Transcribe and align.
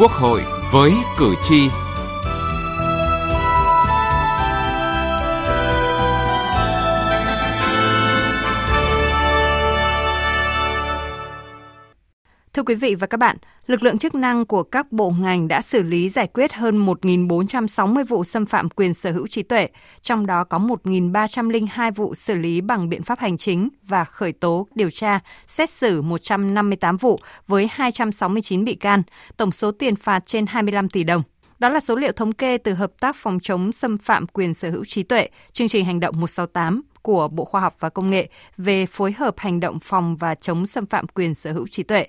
Quốc 0.00 0.12
hội 0.12 0.42
với 0.72 0.92
cử 1.18 1.34
tri. 1.42 1.68
Quý 12.70 12.74
vị 12.74 12.94
và 12.94 13.06
các 13.06 13.16
bạn, 13.16 13.36
lực 13.66 13.82
lượng 13.82 13.98
chức 13.98 14.14
năng 14.14 14.46
của 14.46 14.62
các 14.62 14.92
bộ 14.92 15.12
ngành 15.20 15.48
đã 15.48 15.62
xử 15.62 15.82
lý 15.82 16.08
giải 16.08 16.26
quyết 16.26 16.52
hơn 16.52 16.86
1.460 16.86 18.04
vụ 18.04 18.24
xâm 18.24 18.46
phạm 18.46 18.68
quyền 18.68 18.94
sở 18.94 19.12
hữu 19.12 19.26
trí 19.26 19.42
tuệ, 19.42 19.68
trong 20.02 20.26
đó 20.26 20.44
có 20.44 20.58
1.302 20.58 21.92
vụ 21.92 22.14
xử 22.14 22.34
lý 22.34 22.60
bằng 22.60 22.88
biện 22.88 23.02
pháp 23.02 23.18
hành 23.18 23.36
chính 23.36 23.68
và 23.82 24.04
khởi 24.04 24.32
tố, 24.32 24.66
điều 24.74 24.90
tra, 24.90 25.20
xét 25.46 25.70
xử 25.70 26.02
158 26.02 26.96
vụ 26.96 27.20
với 27.46 27.68
269 27.72 28.64
bị 28.64 28.74
can, 28.74 29.02
tổng 29.36 29.52
số 29.52 29.70
tiền 29.70 29.96
phạt 29.96 30.26
trên 30.26 30.46
25 30.46 30.88
tỷ 30.88 31.04
đồng. 31.04 31.22
Đó 31.58 31.68
là 31.68 31.80
số 31.80 31.96
liệu 31.96 32.12
thống 32.12 32.32
kê 32.32 32.58
từ 32.58 32.74
Hợp 32.74 32.92
tác 33.00 33.16
phòng 33.16 33.38
chống 33.42 33.72
xâm 33.72 33.96
phạm 33.96 34.26
quyền 34.26 34.54
sở 34.54 34.70
hữu 34.70 34.84
trí 34.84 35.02
tuệ, 35.02 35.28
chương 35.52 35.68
trình 35.68 35.84
hành 35.84 36.00
động 36.00 36.14
168 36.18 36.82
của 37.02 37.28
Bộ 37.28 37.44
Khoa 37.44 37.60
học 37.60 37.74
và 37.80 37.88
Công 37.88 38.10
nghệ 38.10 38.28
về 38.56 38.86
phối 38.86 39.12
hợp 39.12 39.34
hành 39.38 39.60
động 39.60 39.78
phòng 39.80 40.16
và 40.16 40.34
chống 40.34 40.66
xâm 40.66 40.86
phạm 40.86 41.06
quyền 41.06 41.34
sở 41.34 41.52
hữu 41.52 41.66
trí 41.66 41.82
tuệ. 41.82 42.06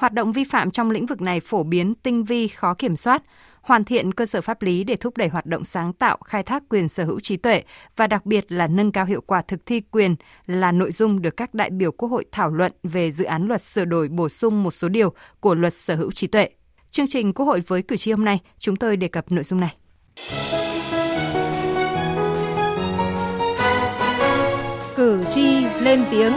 Hoạt 0.00 0.12
động 0.12 0.32
vi 0.32 0.44
phạm 0.44 0.70
trong 0.70 0.90
lĩnh 0.90 1.06
vực 1.06 1.20
này 1.20 1.40
phổ 1.40 1.62
biến 1.62 1.94
tinh 1.94 2.24
vi, 2.24 2.48
khó 2.48 2.74
kiểm 2.74 2.96
soát, 2.96 3.22
hoàn 3.62 3.84
thiện 3.84 4.12
cơ 4.12 4.26
sở 4.26 4.40
pháp 4.40 4.62
lý 4.62 4.84
để 4.84 4.96
thúc 4.96 5.16
đẩy 5.16 5.28
hoạt 5.28 5.46
động 5.46 5.64
sáng 5.64 5.92
tạo, 5.92 6.18
khai 6.24 6.42
thác 6.42 6.62
quyền 6.68 6.88
sở 6.88 7.04
hữu 7.04 7.20
trí 7.20 7.36
tuệ 7.36 7.62
và 7.96 8.06
đặc 8.06 8.26
biệt 8.26 8.52
là 8.52 8.66
nâng 8.66 8.92
cao 8.92 9.04
hiệu 9.04 9.20
quả 9.20 9.42
thực 9.42 9.66
thi 9.66 9.80
quyền 9.90 10.16
là 10.46 10.72
nội 10.72 10.92
dung 10.92 11.22
được 11.22 11.36
các 11.36 11.54
đại 11.54 11.70
biểu 11.70 11.92
Quốc 11.92 12.08
hội 12.08 12.24
thảo 12.32 12.50
luận 12.50 12.72
về 12.82 13.10
dự 13.10 13.24
án 13.24 13.48
luật 13.48 13.62
sửa 13.62 13.84
đổi 13.84 14.08
bổ 14.08 14.28
sung 14.28 14.62
một 14.62 14.70
số 14.70 14.88
điều 14.88 15.12
của 15.40 15.54
luật 15.54 15.74
sở 15.74 15.94
hữu 15.94 16.12
trí 16.12 16.26
tuệ. 16.26 16.48
Chương 16.90 17.06
trình 17.08 17.32
Quốc 17.32 17.46
hội 17.46 17.60
với 17.66 17.82
cử 17.82 17.96
tri 17.96 18.12
hôm 18.12 18.24
nay, 18.24 18.40
chúng 18.58 18.76
tôi 18.76 18.96
đề 18.96 19.08
cập 19.08 19.32
nội 19.32 19.44
dung 19.44 19.60
này. 19.60 19.74
Cử 24.96 25.24
tri 25.30 25.64
lên 25.80 26.04
tiếng 26.10 26.32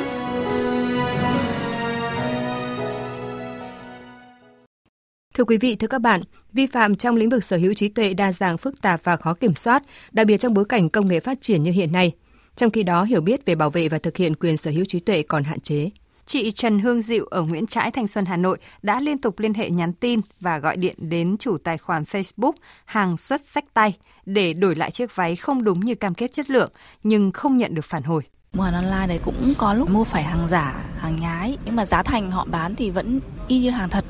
Thưa 5.34 5.44
quý 5.44 5.58
vị, 5.58 5.76
thưa 5.76 5.88
các 5.88 6.02
bạn, 6.02 6.22
vi 6.54 6.68
phạm 6.68 6.96
trong 6.96 7.16
lĩnh 7.16 7.30
vực 7.30 7.44
sở 7.44 7.58
hữu 7.58 7.74
trí 7.74 7.88
tuệ 7.90 8.14
đa 8.14 8.32
dạng 8.32 8.58
phức 8.58 8.82
tạp 8.82 9.04
và 9.04 9.18
khó 9.18 9.34
kiểm 9.34 9.54
soát, 9.54 9.84
đặc 10.12 10.28
biệt 10.28 10.38
trong 10.38 10.54
bối 10.54 10.66
cảnh 10.66 10.90
công 10.90 11.08
nghệ 11.08 11.20
phát 11.20 11.42
triển 11.42 11.64
như 11.64 11.72
hiện 11.72 11.92
nay. 11.92 12.12
Trong 12.56 12.72
khi 12.72 12.84
đó, 12.84 13.04
hiểu 13.04 13.22
biết 13.22 13.46
về 13.46 13.56
bảo 13.56 13.70
vệ 13.70 13.90
và 13.90 13.98
thực 13.98 14.18
hiện 14.18 14.36
quyền 14.36 14.58
sở 14.58 14.72
hữu 14.72 14.86
trí 14.86 15.00
tuệ 15.00 15.24
còn 15.24 15.44
hạn 15.44 15.60
chế. 15.60 15.90
Chị 16.26 16.52
Trần 16.52 16.80
Hương 16.80 17.02
Diệu 17.02 17.26
ở 17.26 17.42
Nguyễn 17.42 17.68
Trãi, 17.68 17.92
Thanh 17.92 18.08
Xuân, 18.08 18.26
Hà 18.26 18.38
Nội 18.38 18.58
đã 18.82 19.00
liên 19.00 19.18
tục 19.18 19.40
liên 19.40 19.54
hệ 19.54 19.70
nhắn 19.70 19.94
tin 19.94 20.20
và 20.40 20.60
gọi 20.60 20.78
điện 20.78 20.96
đến 20.98 21.38
chủ 21.38 21.58
tài 21.58 21.78
khoản 21.78 22.04
Facebook 22.04 22.54
hàng 22.86 23.18
xuất 23.18 23.42
sách 23.42 23.66
tay 23.74 23.94
để 24.26 24.54
đổi 24.54 24.76
lại 24.76 24.92
chiếc 24.92 25.16
váy 25.16 25.36
không 25.36 25.64
đúng 25.64 25.80
như 25.80 25.96
cam 25.96 26.14
kết 26.14 26.32
chất 26.32 26.50
lượng 26.50 26.72
nhưng 27.04 27.32
không 27.32 27.58
nhận 27.58 27.76
được 27.76 27.86
phản 27.86 28.04
hồi. 28.04 28.22
Mua 28.54 28.64
hàng 28.64 28.74
online 28.74 29.08
đấy 29.08 29.20
cũng 29.24 29.54
có 29.58 29.74
lúc 29.74 29.90
mua 29.90 30.04
phải 30.04 30.24
hàng 30.24 30.48
giả, 30.50 30.86
hàng 30.98 31.20
nhái 31.20 31.58
nhưng 31.66 31.76
mà 31.76 31.86
giá 31.86 32.04
thành 32.04 32.32
họ 32.32 32.46
bán 32.46 32.76
thì 32.76 32.90
vẫn 32.90 33.20
y 33.48 33.60
như 33.60 33.70
hàng 33.70 33.90
thật 33.90 34.06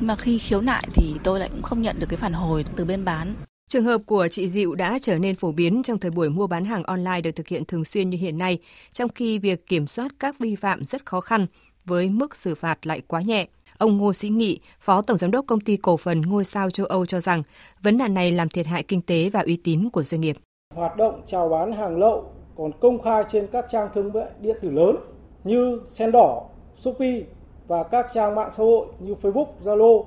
nhưng 0.00 0.06
mà 0.06 0.16
khi 0.16 0.38
khiếu 0.38 0.60
nại 0.60 0.88
thì 0.94 1.14
tôi 1.24 1.40
lại 1.40 1.48
cũng 1.52 1.62
không 1.62 1.82
nhận 1.82 1.96
được 1.98 2.06
cái 2.08 2.16
phản 2.16 2.32
hồi 2.32 2.64
từ 2.76 2.84
bên 2.84 3.04
bán. 3.04 3.34
Trường 3.68 3.84
hợp 3.84 4.00
của 4.06 4.28
chị 4.28 4.48
Diệu 4.48 4.74
đã 4.74 4.98
trở 5.02 5.18
nên 5.18 5.34
phổ 5.34 5.52
biến 5.52 5.82
trong 5.82 5.98
thời 5.98 6.10
buổi 6.10 6.28
mua 6.28 6.46
bán 6.46 6.64
hàng 6.64 6.82
online 6.82 7.20
được 7.20 7.30
thực 7.30 7.48
hiện 7.48 7.64
thường 7.64 7.84
xuyên 7.84 8.10
như 8.10 8.18
hiện 8.18 8.38
nay, 8.38 8.58
trong 8.92 9.08
khi 9.08 9.38
việc 9.38 9.66
kiểm 9.66 9.86
soát 9.86 10.12
các 10.18 10.38
vi 10.38 10.56
phạm 10.56 10.84
rất 10.84 11.06
khó 11.06 11.20
khăn 11.20 11.46
với 11.84 12.08
mức 12.08 12.36
xử 12.36 12.54
phạt 12.54 12.86
lại 12.86 13.02
quá 13.06 13.20
nhẹ. 13.20 13.46
Ông 13.78 13.98
Ngô 13.98 14.12
Sĩ 14.12 14.28
Nghị, 14.28 14.58
Phó 14.80 15.02
Tổng 15.02 15.16
Giám 15.16 15.30
đốc 15.30 15.46
Công 15.46 15.60
ty 15.60 15.76
Cổ 15.76 15.96
phần 15.96 16.22
Ngôi 16.22 16.44
sao 16.44 16.70
châu 16.70 16.86
Âu 16.86 17.06
cho 17.06 17.20
rằng 17.20 17.42
vấn 17.82 17.98
nạn 17.98 18.14
này 18.14 18.32
làm 18.32 18.48
thiệt 18.48 18.66
hại 18.66 18.82
kinh 18.82 19.00
tế 19.00 19.30
và 19.32 19.40
uy 19.40 19.56
tín 19.56 19.90
của 19.90 20.02
doanh 20.02 20.20
nghiệp. 20.20 20.36
Hoạt 20.74 20.96
động 20.96 21.22
chào 21.26 21.48
bán 21.48 21.72
hàng 21.72 21.98
lậu 21.98 22.32
còn 22.56 22.70
công 22.80 23.02
khai 23.02 23.24
trên 23.32 23.46
các 23.52 23.66
trang 23.72 23.88
thương 23.94 24.12
mại 24.12 24.26
điện 24.40 24.56
tử 24.62 24.70
lớn 24.70 24.96
như 25.44 25.80
Sen 25.92 26.12
Đỏ, 26.12 26.42
Shopee 26.84 27.22
và 27.68 27.82
các 27.82 28.06
trang 28.14 28.34
mạng 28.34 28.50
xã 28.56 28.62
hội 28.62 28.86
như 28.98 29.14
Facebook, 29.22 29.46
Zalo. 29.64 30.04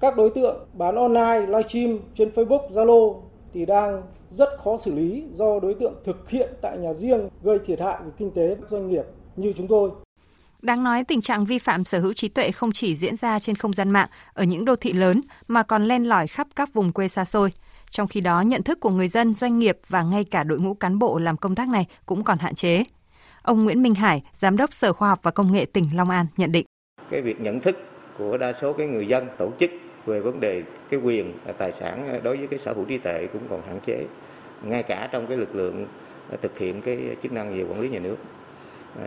Các 0.00 0.16
đối 0.16 0.30
tượng 0.30 0.66
bán 0.72 0.96
online, 0.96 1.40
livestream 1.46 1.98
trên 2.14 2.30
Facebook, 2.30 2.70
Zalo 2.70 3.20
thì 3.54 3.66
đang 3.66 4.02
rất 4.30 4.48
khó 4.64 4.76
xử 4.76 4.94
lý 4.94 5.24
do 5.32 5.60
đối 5.60 5.74
tượng 5.74 5.94
thực 6.04 6.30
hiện 6.30 6.48
tại 6.62 6.78
nhà 6.78 6.92
riêng 6.92 7.28
gây 7.42 7.58
thiệt 7.66 7.80
hại 7.80 7.98
về 8.04 8.10
kinh 8.18 8.30
tế 8.30 8.56
doanh 8.70 8.88
nghiệp 8.88 9.04
như 9.36 9.52
chúng 9.56 9.68
tôi. 9.68 9.90
Đáng 10.62 10.84
nói 10.84 11.04
tình 11.04 11.20
trạng 11.20 11.44
vi 11.44 11.58
phạm 11.58 11.84
sở 11.84 12.00
hữu 12.00 12.12
trí 12.12 12.28
tuệ 12.28 12.50
không 12.50 12.72
chỉ 12.72 12.96
diễn 12.96 13.16
ra 13.16 13.38
trên 13.38 13.56
không 13.56 13.72
gian 13.72 13.90
mạng 13.90 14.08
ở 14.34 14.44
những 14.44 14.64
đô 14.64 14.76
thị 14.76 14.92
lớn 14.92 15.20
mà 15.48 15.62
còn 15.62 15.84
len 15.84 16.04
lỏi 16.04 16.26
khắp 16.26 16.46
các 16.56 16.74
vùng 16.74 16.92
quê 16.92 17.08
xa 17.08 17.24
xôi. 17.24 17.52
Trong 17.90 18.08
khi 18.08 18.20
đó, 18.20 18.40
nhận 18.40 18.62
thức 18.62 18.80
của 18.80 18.90
người 18.90 19.08
dân, 19.08 19.34
doanh 19.34 19.58
nghiệp 19.58 19.78
và 19.88 20.02
ngay 20.02 20.24
cả 20.24 20.44
đội 20.44 20.58
ngũ 20.58 20.74
cán 20.74 20.98
bộ 20.98 21.18
làm 21.18 21.36
công 21.36 21.54
tác 21.54 21.68
này 21.68 21.86
cũng 22.06 22.24
còn 22.24 22.38
hạn 22.38 22.54
chế. 22.54 22.84
Ông 23.42 23.64
Nguyễn 23.64 23.82
Minh 23.82 23.94
Hải, 23.94 24.22
Giám 24.34 24.56
đốc 24.56 24.72
Sở 24.72 24.92
Khoa 24.92 25.08
học 25.08 25.18
và 25.22 25.30
Công 25.30 25.52
nghệ 25.52 25.64
tỉnh 25.64 25.84
Long 25.94 26.10
An 26.10 26.26
nhận 26.36 26.52
định 26.52 26.66
cái 27.12 27.20
việc 27.22 27.40
nhận 27.40 27.60
thức 27.60 27.76
của 28.18 28.36
đa 28.36 28.52
số 28.52 28.72
cái 28.72 28.86
người 28.86 29.08
dân, 29.08 29.26
tổ 29.38 29.52
chức 29.60 29.70
về 30.06 30.20
vấn 30.20 30.40
đề 30.40 30.62
cái 30.90 31.00
quyền 31.00 31.32
à, 31.46 31.52
tài 31.52 31.72
sản 31.72 32.08
à, 32.08 32.20
đối 32.22 32.36
với 32.36 32.46
cái 32.46 32.58
sở 32.58 32.72
hữu 32.72 32.84
trí 32.84 32.98
tuệ 32.98 33.26
cũng 33.32 33.42
còn 33.50 33.62
hạn 33.66 33.78
chế, 33.86 34.04
ngay 34.62 34.82
cả 34.82 35.08
trong 35.12 35.26
cái 35.26 35.36
lực 35.36 35.54
lượng 35.54 35.86
à, 36.30 36.36
thực 36.42 36.58
hiện 36.58 36.82
cái 36.82 36.98
chức 37.22 37.32
năng 37.32 37.56
về 37.56 37.64
quản 37.64 37.80
lý 37.80 37.88
nhà 37.88 37.98
nước. 37.98 38.16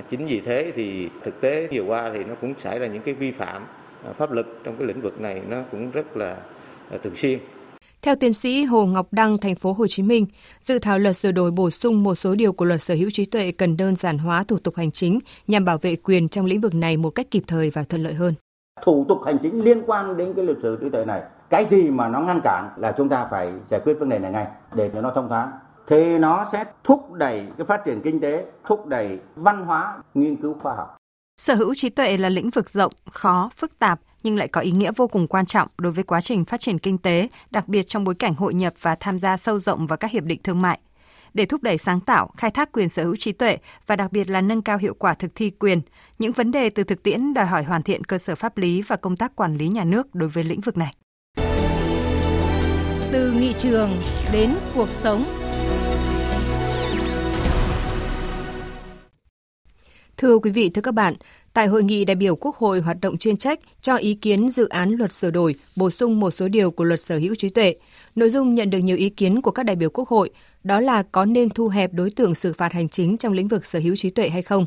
Chính 0.10 0.26
vì 0.26 0.40
thế 0.40 0.72
thì 0.76 1.10
thực 1.24 1.42
tế 1.42 1.68
vừa 1.72 1.82
qua 1.82 2.12
thì 2.14 2.24
nó 2.24 2.36
cũng 2.42 2.54
xảy 2.58 2.80
ra 2.80 2.88
những 2.88 3.02
cái 3.02 3.14
vi 3.14 3.32
phạm 3.32 3.66
pháp 4.18 4.32
luật 4.32 4.46
trong 4.64 4.76
cái 4.78 4.88
lĩnh 4.88 5.02
vực 5.02 5.22
này 5.22 5.42
nó 5.50 5.62
cũng 5.72 5.92
rất 5.92 6.18
là 6.18 6.38
thường 7.04 7.16
xuyên 7.16 7.40
theo 8.06 8.16
tiến 8.16 8.34
sĩ 8.34 8.64
Hồ 8.64 8.86
Ngọc 8.86 9.08
Đăng, 9.12 9.38
thành 9.38 9.56
phố 9.56 9.74
Hồ 9.74 9.88
Chí 9.88 10.04
Minh, 10.04 10.26
dự 10.62 10.80
thảo 10.80 11.00
luật 11.00 11.16
sửa 11.16 11.32
đổi 11.32 11.52
bổ 11.52 11.70
sung 11.70 12.04
một 12.04 12.16
số 12.16 12.36
điều 12.36 12.54
của 12.54 12.66
luật 12.66 12.82
sở 12.82 12.94
hữu 12.94 13.10
trí 13.14 13.26
tuệ 13.26 13.52
cần 13.52 13.78
đơn 13.78 13.96
giản 13.96 14.18
hóa 14.18 14.44
thủ 14.44 14.60
tục 14.60 14.76
hành 14.76 14.92
chính 14.92 15.20
nhằm 15.48 15.66
bảo 15.66 15.78
vệ 15.78 15.96
quyền 15.96 16.30
trong 16.30 16.46
lĩnh 16.46 16.62
vực 16.62 16.76
này 16.76 16.98
một 16.98 17.10
cách 17.10 17.26
kịp 17.32 17.44
thời 17.48 17.70
và 17.70 17.84
thuận 17.84 18.04
lợi 18.04 18.14
hơn. 18.14 18.34
Thủ 18.86 19.06
tục 19.10 19.18
hành 19.26 19.38
chính 19.44 19.64
liên 19.64 19.82
quan 19.86 20.18
đến 20.18 20.34
cái 20.36 20.46
luật 20.46 20.58
sở 20.64 20.70
hữu 20.70 20.78
trí 20.82 20.90
tuệ 20.90 21.06
này, 21.06 21.22
cái 21.50 21.66
gì 21.66 21.90
mà 21.90 22.08
nó 22.08 22.22
ngăn 22.22 22.40
cản 22.44 22.70
là 22.78 22.94
chúng 22.98 23.10
ta 23.10 23.28
phải 23.32 23.52
giải 23.68 23.80
quyết 23.84 23.94
vấn 24.00 24.10
đề 24.10 24.20
này 24.20 24.32
ngay 24.32 24.48
để 24.76 24.90
cho 24.94 25.02
nó 25.02 25.12
thông 25.16 25.30
thoáng 25.30 25.52
thì 25.88 26.18
nó 26.18 26.46
sẽ 26.52 26.64
thúc 26.84 27.14
đẩy 27.14 27.46
cái 27.58 27.66
phát 27.66 27.82
triển 27.86 28.02
kinh 28.04 28.20
tế, 28.20 28.46
thúc 28.68 28.88
đẩy 28.88 29.20
văn 29.36 29.66
hóa, 29.66 29.98
nghiên 30.14 30.36
cứu 30.36 30.56
khoa 30.62 30.76
học. 30.76 30.98
Sở 31.38 31.56
hữu 31.56 31.76
trí 31.76 31.90
tuệ 31.90 32.18
là 32.18 32.30
lĩnh 32.30 32.50
vực 32.50 32.70
rộng, 32.70 32.94
khó, 33.12 33.50
phức 33.56 33.80
tạp 33.80 34.00
nhưng 34.26 34.38
lại 34.38 34.48
có 34.48 34.62
ý 34.62 34.72
nghĩa 34.72 34.92
vô 34.96 35.08
cùng 35.08 35.28
quan 35.28 35.46
trọng 35.46 35.68
đối 35.78 35.92
với 35.92 36.04
quá 36.04 36.22
trình 36.22 36.46
phát 36.46 36.60
triển 36.60 36.78
kinh 36.78 36.98
tế, 36.98 37.28
đặc 37.52 37.68
biệt 37.68 37.84
trong 37.88 38.04
bối 38.04 38.16
cảnh 38.16 38.36
hội 38.36 38.54
nhập 38.54 38.74
và 38.82 38.96
tham 38.96 39.20
gia 39.20 39.38
sâu 39.38 39.60
rộng 39.60 39.88
vào 39.88 39.98
các 39.98 40.12
hiệp 40.12 40.24
định 40.24 40.40
thương 40.44 40.62
mại. 40.62 40.80
Để 41.34 41.46
thúc 41.46 41.64
đẩy 41.64 41.78
sáng 41.78 42.00
tạo, 42.00 42.30
khai 42.38 42.52
thác 42.52 42.72
quyền 42.72 42.90
sở 42.90 43.04
hữu 43.04 43.16
trí 43.16 43.32
tuệ 43.32 43.58
và 43.88 43.96
đặc 43.96 44.12
biệt 44.12 44.30
là 44.30 44.42
nâng 44.42 44.62
cao 44.62 44.78
hiệu 44.78 44.94
quả 45.00 45.14
thực 45.14 45.36
thi 45.36 45.50
quyền, 45.50 45.82
những 46.20 46.32
vấn 46.32 46.52
đề 46.52 46.70
từ 46.70 46.84
thực 46.84 47.04
tiễn 47.04 47.34
đòi 47.34 47.46
hỏi 47.46 47.64
hoàn 47.64 47.84
thiện 47.84 48.04
cơ 48.04 48.18
sở 48.18 48.36
pháp 48.36 48.58
lý 48.58 48.82
và 48.82 48.96
công 48.96 49.18
tác 49.18 49.36
quản 49.36 49.58
lý 49.58 49.68
nhà 49.68 49.84
nước 49.84 50.16
đối 50.16 50.30
với 50.30 50.44
lĩnh 50.44 50.62
vực 50.62 50.78
này. 50.78 50.96
Từ 53.12 53.32
nghị 53.32 53.54
trường 53.54 53.90
đến 54.32 54.56
cuộc 54.76 54.90
sống 54.90 55.26
Thưa 60.18 60.38
quý 60.38 60.52
vị, 60.52 60.70
thưa 60.70 60.82
các 60.82 60.94
bạn, 60.94 61.14
tại 61.56 61.68
hội 61.68 61.84
nghị 61.84 62.06
đại 62.06 62.16
biểu 62.16 62.36
Quốc 62.36 62.56
hội 62.56 62.80
hoạt 62.80 62.98
động 63.02 63.18
chuyên 63.18 63.38
trách 63.38 63.60
cho 63.82 63.96
ý 63.96 64.14
kiến 64.14 64.50
dự 64.50 64.68
án 64.68 64.92
luật 64.92 65.12
sửa 65.12 65.32
đổi, 65.32 65.56
bổ 65.76 65.90
sung 65.90 66.20
một 66.20 66.32
số 66.32 66.48
điều 66.48 66.72
của 66.72 66.84
luật 66.84 67.00
sở 67.00 67.18
hữu 67.18 67.36
trí 67.36 67.50
tuệ, 67.50 67.76
nội 68.16 68.30
dung 68.30 68.56
nhận 68.56 68.70
được 68.70 68.78
nhiều 68.78 68.98
ý 68.98 69.10
kiến 69.10 69.42
của 69.42 69.52
các 69.52 69.64
đại 69.64 69.76
biểu 69.76 69.90
Quốc 69.90 70.10
hội 70.10 70.30
đó 70.64 70.80
là 70.80 71.04
có 71.04 71.26
nên 71.26 71.50
thu 71.50 71.68
hẹp 71.68 71.94
đối 71.94 72.10
tượng 72.10 72.36
xử 72.36 72.54
phạt 72.54 72.74
hành 72.74 72.90
chính 72.90 73.18
trong 73.18 73.34
lĩnh 73.34 73.48
vực 73.48 73.66
sở 73.66 73.80
hữu 73.80 73.96
trí 73.96 74.10
tuệ 74.10 74.30
hay 74.30 74.42
không. 74.42 74.66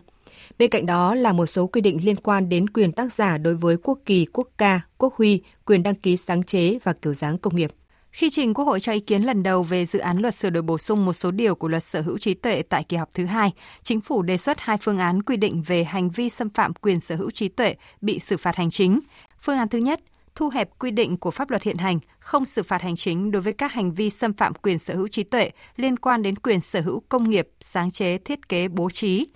Bên 0.59 0.71
cạnh 0.71 0.87
đó 0.87 1.15
là 1.15 1.33
một 1.33 1.47
số 1.47 1.67
quy 1.67 1.81
định 1.81 1.99
liên 2.03 2.17
quan 2.17 2.49
đến 2.49 2.69
quyền 2.69 2.93
tác 2.93 3.13
giả 3.13 3.39
đối 3.39 3.55
với 3.55 3.77
quốc 3.83 3.99
kỳ, 4.07 4.27
quốc 4.33 4.49
ca, 4.59 4.81
quốc 4.99 5.15
huy, 5.15 5.43
quyền 5.65 5.83
đăng 5.83 5.95
ký 5.95 6.17
sáng 6.17 6.43
chế 6.43 6.79
và 6.85 6.93
kiểu 6.93 7.15
dáng 7.15 7.39
công 7.39 7.57
nghiệp. 7.57 7.71
Khi 8.11 8.31
trình 8.31 8.55
Quốc 8.55 8.65
hội 8.65 8.81
cho 8.81 8.93
ý 8.93 9.01
kiến 9.01 9.23
lần 9.23 9.43
đầu 9.43 9.63
về 9.63 9.87
dự 9.87 9.99
án 9.99 10.19
luật 10.19 10.35
sửa 10.35 10.51
đổi 10.51 10.63
bổ 10.63 10.79
sung 10.79 11.05
một 11.05 11.13
số 11.13 11.31
điều 11.31 11.55
của 11.55 11.69
luật 11.69 11.85
sở 11.85 12.01
hữu 12.01 12.19
trí 12.19 12.35
tuệ 12.35 12.63
tại 12.63 12.85
kỳ 12.85 12.97
họp 12.97 13.15
thứ 13.15 13.25
hai, 13.25 13.53
chính 13.83 14.01
phủ 14.01 14.23
đề 14.23 14.37
xuất 14.37 14.61
hai 14.61 14.77
phương 14.81 14.99
án 14.99 15.23
quy 15.23 15.37
định 15.37 15.63
về 15.67 15.85
hành 15.85 16.11
vi 16.11 16.31
xâm 16.31 16.51
phạm 16.51 16.75
quyền 16.75 17.01
sở 17.01 17.17
hữu 17.17 17.31
trí 17.31 17.49
tuệ 17.49 17.75
bị 18.01 18.19
xử 18.19 18.37
phạt 18.37 18.57
hành 18.57 18.71
chính. 18.71 19.01
Phương 19.41 19.59
án 19.59 19.69
thứ 19.69 19.79
nhất, 19.79 20.01
thu 20.35 20.49
hẹp 20.49 20.79
quy 20.79 20.91
định 20.91 21.17
của 21.17 21.31
pháp 21.31 21.51
luật 21.51 21.63
hiện 21.63 21.77
hành, 21.77 21.99
không 22.19 22.45
xử 22.45 22.63
phạt 22.63 22.83
hành 22.83 22.97
chính 22.97 23.31
đối 23.31 23.43
với 23.43 23.53
các 23.53 23.73
hành 23.73 23.95
vi 23.95 24.11
xâm 24.11 24.33
phạm 24.33 24.55
quyền 24.55 24.79
sở 24.79 24.95
hữu 24.95 25.09
trí 25.09 25.23
tuệ 25.23 25.51
liên 25.77 25.97
quan 25.97 26.23
đến 26.23 26.37
quyền 26.37 26.61
sở 26.61 26.81
hữu 26.81 27.03
công 27.09 27.31
nghiệp, 27.31 27.49
sáng 27.61 27.91
chế, 27.91 28.19
thiết 28.19 28.49
kế, 28.49 28.69
bố 28.69 28.91
trí. 28.91 29.27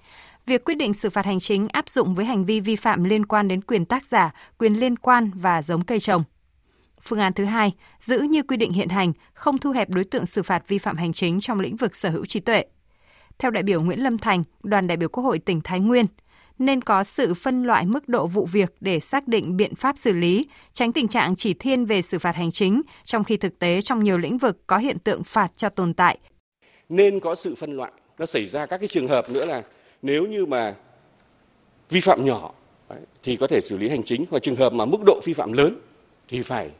Việc 0.47 0.65
quyết 0.65 0.75
định 0.75 0.95
xử 0.95 1.11
phạt 1.11 1.27
hành 1.27 1.41
chính 1.41 1.69
áp 1.69 1.89
dụng 1.89 2.15
với 2.15 2.25
hành 2.25 2.45
vi 2.45 2.61
vi 2.61 2.77
phạm 2.77 3.05
liên 3.05 3.27
quan 3.27 3.49
đến 3.49 3.61
quyền 3.61 3.85
tác 3.85 4.07
giả, 4.07 4.31
quyền 4.59 4.81
liên 4.81 4.97
quan 4.97 5.31
và 5.35 5.63
giống 5.63 5.83
cây 5.83 6.01
trồng. 6.01 6.23
Phương 7.03 7.19
án 7.19 7.33
thứ 7.33 7.45
hai, 7.45 7.73
giữ 8.01 8.19
như 8.19 8.43
quy 8.43 8.57
định 8.57 8.71
hiện 8.71 8.89
hành, 8.89 9.13
không 9.35 9.59
thu 9.59 9.71
hẹp 9.71 9.91
đối 9.91 10.05
tượng 10.05 10.27
xử 10.27 10.43
phạt 10.43 10.69
vi 10.69 10.79
phạm 10.79 10.97
hành 10.97 11.13
chính 11.13 11.41
trong 11.41 11.61
lĩnh 11.61 11.77
vực 11.77 11.97
sở 11.97 12.11
hữu 12.11 12.27
trí 12.27 12.41
tuệ. 12.41 12.65
Theo 13.39 13.51
đại 13.51 13.63
biểu 13.63 13.81
Nguyễn 13.81 14.03
Lâm 14.03 14.19
Thành, 14.19 14.43
đoàn 14.63 14.87
đại 14.87 14.97
biểu 14.97 15.09
Quốc 15.09 15.25
hội 15.25 15.39
tỉnh 15.39 15.61
Thái 15.61 15.81
Nguyên, 15.81 16.07
nên 16.59 16.81
có 16.81 17.05
sự 17.05 17.35
phân 17.35 17.63
loại 17.63 17.87
mức 17.87 18.09
độ 18.09 18.27
vụ 18.27 18.47
việc 18.47 18.75
để 18.81 19.01
xác 19.01 19.29
định 19.29 19.57
biện 19.57 19.75
pháp 19.75 19.99
xử 19.99 20.13
lý, 20.13 20.45
tránh 20.73 20.93
tình 20.93 21.09
trạng 21.09 21.37
chỉ 21.37 21.55
thiên 21.55 21.87
về 21.87 22.03
xử 22.03 22.19
phạt 22.19 22.37
hành 22.37 22.51
chính, 22.51 22.83
trong 23.05 23.25
khi 23.25 23.37
thực 23.37 23.59
tế 23.59 23.81
trong 23.81 24.05
nhiều 24.05 24.19
lĩnh 24.19 24.39
vực 24.39 24.67
có 24.67 24.79
hiện 24.79 24.99
tượng 24.99 25.25
phạt 25.25 25.53
cho 25.57 25.69
tồn 25.69 25.95
tại. 25.95 26.19
Nên 26.89 27.21
có 27.21 27.35
sự 27.35 27.55
phân 27.55 27.77
loại. 27.77 27.93
Nó 28.19 28.27
xảy 28.27 28.47
ra 28.47 28.67
các 28.67 28.79
cái 28.79 28.89
trường 28.89 29.09
hợp 29.09 29.31
nữa 29.31 29.45
là 29.45 29.63
nếu 30.03 30.27
như 30.27 30.47
mà 30.47 30.75
vi 31.91 32.01
phạm 32.01 32.25
nhỏ 32.25 32.53
thì 33.23 33.37
có 33.37 33.47
thể 33.47 33.61
xử 33.61 33.79
lý 33.79 33.89
hành 33.89 34.03
chính 34.03 34.25
và 34.31 34.39
trường 34.39 34.57
hợp 34.57 34.73
mà 34.73 34.85
mức 34.85 34.99
độ 35.07 35.21
vi 35.25 35.33
phạm 35.33 35.53
lớn 35.53 35.81
thì 36.29 36.43
phải 36.43 36.71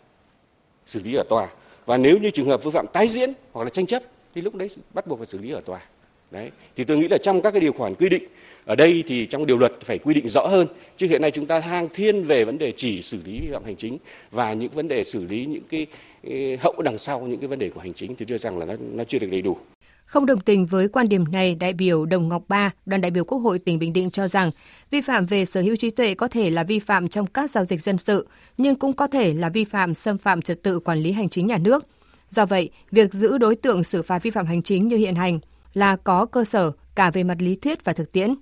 xử 0.93 1.01
lý 1.05 1.15
ở 1.15 1.25
tòa. 1.29 1.49
Và 1.87 1.97
nếu 1.97 2.19
như 2.19 2.31
trường 2.31 2.47
hợp 2.47 2.65
vi 2.65 2.71
phạm 2.71 2.87
tái 2.93 3.09
diễn 3.09 3.33
hoặc 3.53 3.65
là 3.65 3.71
tranh 3.71 3.87
chấp, 3.87 4.03
thì 4.35 4.41
lúc 4.41 4.55
đấy 4.55 4.69
bắt 4.95 5.07
buộc 5.07 5.19
phải 5.19 5.27
xử 5.27 5.39
lý 5.39 5.51
ở 5.53 5.61
tòa. 5.61 5.81
Đấy. 6.31 6.51
Thì 6.77 6.85
tôi 6.85 6.97
nghĩ 6.97 7.09
là 7.09 7.19
trong 7.19 7.43
các 7.43 7.51
cái 7.51 7.61
điều 7.61 7.73
khoản 7.73 7.95
quy 7.95 8.09
định, 8.09 8.23
ở 8.65 8.75
đây 8.75 9.05
thì 9.07 9.27
trong 9.27 9.47
điều 9.47 9.59
luật 9.59 9.73
phải 9.81 9.99
quy 9.99 10.15
định 10.15 10.29
rõ 10.29 10.47
hơn. 10.47 10.67
Chứ 10.97 11.07
hiện 11.07 11.23
nay 11.23 11.31
chúng 11.31 11.47
ta 11.47 11.59
hang 11.59 11.89
thiên 11.95 12.25
về 12.25 12.45
vấn 12.45 12.59
đề 12.59 12.73
chỉ 12.77 13.03
xử 13.03 13.19
lý 13.25 13.41
vi 13.41 13.49
phạm 13.53 13.65
hành 13.65 13.77
chính 13.77 13.99
và 14.31 14.53
những 14.53 14.71
vấn 14.71 14.89
đề 14.89 15.05
xử 15.05 15.25
lý 15.25 15.47
những 15.47 15.63
cái 15.69 15.87
hậu 16.61 16.83
đằng 16.83 16.99
sau 16.99 17.21
những 17.21 17.41
cái 17.41 17.49
vấn 17.49 17.59
đề 17.59 17.71
của 17.71 17.81
hành 17.81 17.93
chính 17.93 18.17
thì 18.17 18.27
cho 18.29 18.39
rằng 18.39 18.59
là 18.59 18.67
nó 18.67 18.75
nó 18.93 19.05
chưa 19.05 19.19
được 19.19 19.31
đầy 19.31 19.43
đủ 19.43 19.57
không 20.13 20.27
đồng 20.27 20.41
tình 20.41 20.67
với 20.67 20.89
quan 20.89 21.09
điểm 21.09 21.25
này, 21.33 21.55
đại 21.55 21.73
biểu 21.73 22.07
Đồng 22.07 22.29
Ngọc 22.29 22.43
Ba, 22.49 22.71
đoàn 22.87 23.01
đại 23.01 23.11
biểu 23.11 23.25
Quốc 23.25 23.39
hội 23.39 23.59
tỉnh 23.59 23.79
Bình 23.79 23.93
Định 23.93 24.11
cho 24.11 24.29
rằng 24.29 24.51
vi 24.91 25.01
phạm 25.01 25.27
về 25.27 25.45
sở 25.45 25.61
hữu 25.61 25.77
trí 25.77 25.91
tuệ 25.91 26.15
có 26.15 26.29
thể 26.29 26.51
là 26.51 26.65
vi 26.65 26.79
phạm 26.79 27.09
trong 27.09 27.27
các 27.27 27.51
giao 27.51 27.65
dịch 27.65 27.83
dân 27.83 27.99
sự, 27.99 28.29
nhưng 28.59 28.77
cũng 28.77 28.93
có 28.93 29.07
thể 29.07 29.35
là 29.35 29.49
vi 29.49 29.65
phạm 29.65 29.95
xâm 29.95 30.19
phạm 30.19 30.43
trật 30.43 30.63
tự 30.63 30.81
quản 30.81 30.99
lý 30.99 31.13
hành 31.13 31.29
chính 31.29 31.47
nhà 31.47 31.59
nước. 31.59 31.87
Do 32.31 32.47
vậy, 32.47 32.71
việc 32.91 33.13
giữ 33.13 33.39
đối 33.39 33.57
tượng 33.57 33.85
xử 33.85 34.03
phạt 34.03 34.23
vi 34.23 34.31
phạm 34.31 34.47
hành 34.47 34.63
chính 34.63 34.89
như 34.89 34.97
hiện 34.97 35.15
hành 35.15 35.39
là 35.75 35.97
có 35.97 36.27
cơ 36.27 36.45
sở 36.45 36.71
cả 36.95 37.11
về 37.11 37.25
mặt 37.25 37.37
lý 37.39 37.57
thuyết 37.57 37.85
và 37.85 37.93
thực 37.93 38.13
tiễn. 38.13 38.35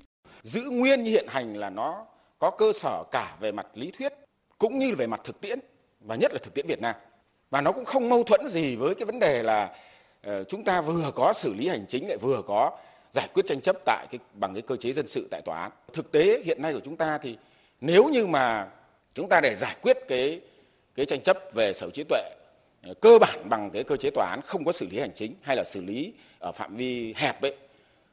Giữ 0.43 0.63
nguyên 0.71 1.03
như 1.03 1.11
hiện 1.11 1.27
hành 1.29 1.57
là 1.57 1.71
nó 1.71 2.07
có 2.39 2.51
cơ 2.51 2.73
sở 2.73 3.05
cả 3.11 3.37
về 3.41 3.53
mặt 3.53 3.67
lý 3.75 3.91
thuyết 3.99 4.13
cũng 4.59 4.79
như 4.79 4.95
về 4.99 5.07
mặt 5.07 5.21
thực 5.25 5.41
tiễn 5.41 5.59
và 6.01 6.15
nhất 6.15 6.33
là 6.33 6.39
thực 6.43 6.55
tiễn 6.55 6.67
Việt 6.67 6.81
Nam. 6.81 6.95
Và 7.51 7.61
nó 7.61 7.73
cũng 7.73 7.85
không 7.85 8.09
mâu 8.09 8.23
thuẫn 8.23 8.49
gì 8.49 8.77
với 8.77 8.95
cái 8.95 9.07
vấn 9.07 9.19
đề 9.19 9.43
là 9.43 9.71
Ờ, 10.23 10.45
chúng 10.45 10.65
ta 10.65 10.81
vừa 10.81 11.11
có 11.15 11.33
xử 11.33 11.55
lý 11.55 11.69
hành 11.69 11.85
chính 11.89 12.09
lại 12.09 12.17
vừa 12.17 12.43
có 12.47 12.71
giải 13.13 13.29
quyết 13.35 13.47
tranh 13.47 13.61
chấp 13.61 13.77
tại 13.85 14.07
cái 14.11 14.19
bằng 14.35 14.55
cái 14.55 14.63
cơ 14.63 14.77
chế 14.77 14.93
dân 14.93 15.07
sự 15.07 15.29
tại 15.31 15.43
tòa 15.45 15.63
án. 15.63 15.71
Thực 15.93 16.13
tế 16.13 16.43
hiện 16.45 16.63
nay 16.63 16.73
của 16.73 16.81
chúng 16.85 16.97
ta 16.97 17.19
thì 17.19 17.37
nếu 17.81 18.09
như 18.09 18.27
mà 18.27 18.69
chúng 19.15 19.29
ta 19.29 19.41
để 19.43 19.55
giải 19.57 19.77
quyết 19.83 19.97
cái 20.09 20.41
cái 20.95 21.07
tranh 21.07 21.21
chấp 21.21 21.39
về 21.55 21.73
sở 21.73 21.91
trí 21.91 22.05
tuệ 22.09 22.23
ờ, 22.83 22.95
cơ 23.01 23.19
bản 23.19 23.49
bằng 23.49 23.71
cái 23.71 23.85
cơ 23.85 23.97
chế 23.97 24.11
tòa 24.11 24.31
án 24.31 24.41
không 24.47 24.65
có 24.65 24.73
xử 24.73 24.89
lý 24.91 25.01
hành 25.01 25.15
chính 25.15 25.35
hay 25.43 25.57
là 25.57 25.65
xử 25.65 25.81
lý 25.81 26.13
ở 26.39 26.53
phạm 26.53 26.77
vi 26.77 27.15
hẹp 27.17 27.43
ấy 27.43 27.57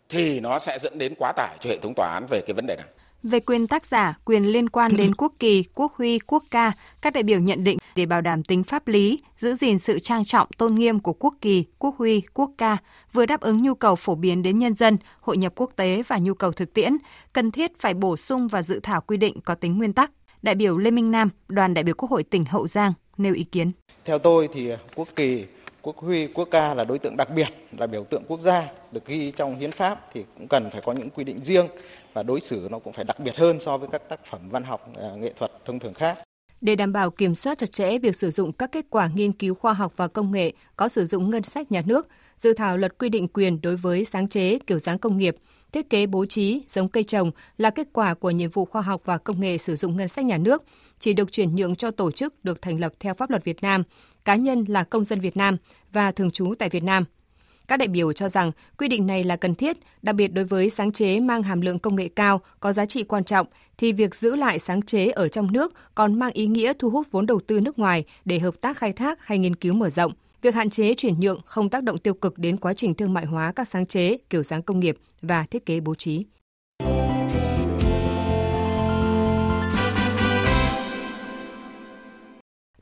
thì 0.10 0.40
nó 0.40 0.60
sẽ 0.60 0.80
dẫn 0.80 0.98
đến 0.98 1.14
quá 1.18 1.34
tải 1.36 1.58
cho 1.60 1.70
hệ 1.70 1.78
thống 1.78 1.94
tòa 1.96 2.14
án 2.14 2.26
về 2.30 2.42
cái 2.42 2.54
vấn 2.54 2.66
đề 2.68 2.76
này. 2.76 2.88
Về 3.24 3.40
quyền 3.40 3.68
tác 3.68 3.86
giả, 3.86 4.18
quyền 4.26 4.46
liên 4.46 4.70
quan 4.70 4.98
đến 4.98 5.16
quốc 5.16 5.34
kỳ, 5.40 5.64
quốc 5.76 5.94
huy, 5.96 6.20
quốc 6.20 6.44
ca, 6.52 6.72
các 7.02 7.14
đại 7.14 7.24
biểu 7.24 7.40
nhận 7.40 7.64
định 7.64 7.78
để 7.98 8.06
bảo 8.06 8.22
đảm 8.22 8.44
tính 8.44 8.64
pháp 8.64 8.88
lý, 8.88 9.20
giữ 9.38 9.56
gìn 9.56 9.80
sự 9.80 10.00
trang 10.00 10.24
trọng, 10.24 10.48
tôn 10.58 10.76
nghiêm 10.76 11.00
của 11.00 11.14
quốc 11.14 11.34
kỳ, 11.42 11.66
quốc 11.80 11.96
huy, 11.98 12.22
quốc 12.34 12.52
ca, 12.58 12.78
vừa 13.14 13.26
đáp 13.26 13.42
ứng 13.42 13.64
nhu 13.64 13.76
cầu 13.76 13.96
phổ 13.96 14.16
biến 14.16 14.44
đến 14.44 14.60
nhân 14.60 14.74
dân, 14.74 14.98
hội 15.22 15.38
nhập 15.38 15.54
quốc 15.56 15.72
tế 15.76 16.04
và 16.08 16.18
nhu 16.18 16.34
cầu 16.34 16.52
thực 16.52 16.74
tiễn, 16.74 16.98
cần 17.34 17.52
thiết 17.52 17.80
phải 17.80 17.94
bổ 17.94 18.18
sung 18.18 18.48
và 18.48 18.62
dự 18.62 18.80
thảo 18.84 19.02
quy 19.02 19.18
định 19.18 19.42
có 19.42 19.56
tính 19.56 19.78
nguyên 19.78 19.94
tắc. 19.94 20.12
Đại 20.42 20.56
biểu 20.56 20.78
Lê 20.78 20.92
Minh 20.92 21.12
Nam, 21.12 21.30
đoàn 21.48 21.74
đại 21.74 21.84
biểu 21.84 21.96
Quốc 21.96 22.12
hội 22.12 22.24
tỉnh 22.24 22.44
Hậu 22.44 22.68
Giang 22.68 22.94
nêu 23.18 23.34
ý 23.34 23.44
kiến. 23.44 23.68
Theo 24.06 24.20
tôi 24.20 24.50
thì 24.54 24.72
quốc 24.96 25.08
kỳ, 25.16 25.46
quốc 25.82 25.98
huy, 25.98 26.28
quốc 26.28 26.48
ca 26.52 26.74
là 26.74 26.84
đối 26.84 27.00
tượng 27.00 27.18
đặc 27.18 27.30
biệt, 27.36 27.48
là 27.78 27.88
biểu 27.88 28.04
tượng 28.04 28.24
quốc 28.28 28.40
gia 28.40 28.68
được 28.92 29.06
ghi 29.06 29.32
trong 29.32 29.56
hiến 29.56 29.72
pháp 29.72 30.10
thì 30.14 30.24
cũng 30.38 30.48
cần 30.48 30.70
phải 30.72 30.82
có 30.86 30.94
những 30.94 31.10
quy 31.10 31.24
định 31.24 31.44
riêng 31.44 31.68
và 32.14 32.24
đối 32.24 32.40
xử 32.40 32.68
nó 32.72 32.80
cũng 32.80 32.94
phải 32.94 33.06
đặc 33.06 33.20
biệt 33.20 33.36
hơn 33.38 33.60
so 33.60 33.78
với 33.78 33.90
các 33.92 34.10
tác 34.10 34.26
phẩm 34.26 34.50
văn 34.50 34.64
học 34.64 34.90
à, 34.96 35.10
nghệ 35.18 35.34
thuật 35.36 35.52
thông 35.66 35.80
thường 35.80 35.94
khác. 35.94 36.18
Để 36.62 36.76
đảm 36.76 36.94
bảo 36.94 37.12
kiểm 37.12 37.36
soát 37.36 37.58
chặt 37.58 37.72
chẽ 37.72 38.00
việc 38.00 38.16
sử 38.16 38.32
dụng 38.32 38.54
các 38.54 38.72
kết 38.72 38.86
quả 38.90 39.10
nghiên 39.16 39.32
cứu 39.32 39.56
khoa 39.56 39.74
học 39.74 39.94
và 39.96 40.08
công 40.08 40.32
nghệ 40.32 40.54
có 40.76 40.88
sử 40.88 41.06
dụng 41.06 41.30
ngân 41.30 41.44
sách 41.44 41.72
nhà 41.72 41.82
nước, 41.86 42.08
dự 42.38 42.54
thảo 42.54 42.78
luật 42.78 42.98
quy 42.98 43.10
định 43.10 43.28
quyền 43.28 43.62
đối 43.62 43.76
với 43.76 44.06
sáng 44.06 44.28
chế 44.28 44.60
kiểu 44.68 44.80
dáng 44.80 44.98
công 44.98 45.18
nghiệp, 45.18 45.36
thiết 45.72 45.90
kế 45.90 46.06
bố 46.06 46.26
trí 46.26 46.64
giống 46.70 46.90
cây 46.90 47.04
trồng 47.04 47.32
là 47.58 47.70
kết 47.70 47.88
quả 47.94 48.14
của 48.14 48.32
nhiệm 48.32 48.50
vụ 48.50 48.66
khoa 48.66 48.82
học 48.82 49.02
và 49.06 49.18
công 49.18 49.40
nghệ 49.40 49.58
sử 49.58 49.76
dụng 49.76 49.98
ngân 49.98 50.08
sách 50.08 50.26
nhà 50.26 50.38
nước, 50.38 50.64
chỉ 51.00 51.14
được 51.14 51.32
chuyển 51.32 51.56
nhượng 51.56 51.76
cho 51.76 51.92
tổ 51.92 52.12
chức 52.12 52.46
được 52.46 52.62
thành 52.62 52.80
lập 52.80 52.94
theo 53.00 53.14
pháp 53.14 53.30
luật 53.30 53.44
Việt 53.44 53.64
Nam, 53.64 53.84
cá 54.26 54.36
nhân 54.36 54.66
là 54.68 54.84
công 54.84 55.04
dân 55.04 55.20
Việt 55.20 55.38
Nam 55.38 55.58
và 55.94 56.12
thường 56.12 56.32
trú 56.32 56.54
tại 56.60 56.70
Việt 56.70 56.84
Nam– 56.84 57.06
các 57.68 57.78
đại 57.78 57.88
biểu 57.88 58.14
cho 58.14 58.30
rằng 58.30 58.52
quy 58.78 58.88
định 58.88 59.08
này 59.08 59.24
là 59.24 59.36
cần 59.36 59.56
thiết, 59.56 59.78
đặc 60.02 60.16
biệt 60.16 60.28
đối 60.28 60.46
với 60.46 60.70
sáng 60.70 60.92
chế 60.92 61.20
mang 61.20 61.44
hàm 61.44 61.62
lượng 61.62 61.80
công 61.80 61.96
nghệ 61.96 62.08
cao, 62.08 62.42
có 62.60 62.72
giá 62.72 62.86
trị 62.86 63.04
quan 63.04 63.24
trọng, 63.24 63.48
thì 63.78 63.92
việc 63.92 64.16
giữ 64.16 64.36
lại 64.36 64.60
sáng 64.60 64.82
chế 64.82 65.08
ở 65.08 65.28
trong 65.28 65.52
nước 65.52 65.74
còn 65.96 66.20
mang 66.20 66.32
ý 66.32 66.48
nghĩa 66.48 66.74
thu 66.80 66.90
hút 66.90 67.08
vốn 67.12 67.26
đầu 67.26 67.40
tư 67.48 67.60
nước 67.60 67.80
ngoài 67.80 68.04
để 68.26 68.40
hợp 68.40 68.56
tác 68.62 68.78
khai 68.78 68.94
thác 68.94 69.26
hay 69.26 69.38
nghiên 69.38 69.56
cứu 69.56 69.74
mở 69.74 69.90
rộng. 69.90 70.12
Việc 70.42 70.56
hạn 70.56 70.70
chế 70.70 70.94
chuyển 70.94 71.20
nhượng 71.20 71.42
không 71.46 71.70
tác 71.70 71.84
động 71.84 71.98
tiêu 71.98 72.14
cực 72.14 72.38
đến 72.38 72.58
quá 72.58 72.74
trình 72.74 72.94
thương 72.94 73.14
mại 73.14 73.26
hóa 73.26 73.52
các 73.52 73.68
sáng 73.68 73.86
chế, 73.86 74.18
kiểu 74.30 74.44
dáng 74.44 74.62
công 74.62 74.80
nghiệp 74.80 74.98
và 75.22 75.46
thiết 75.52 75.66
kế 75.66 75.80
bố 75.80 75.96
trí. 75.96 76.26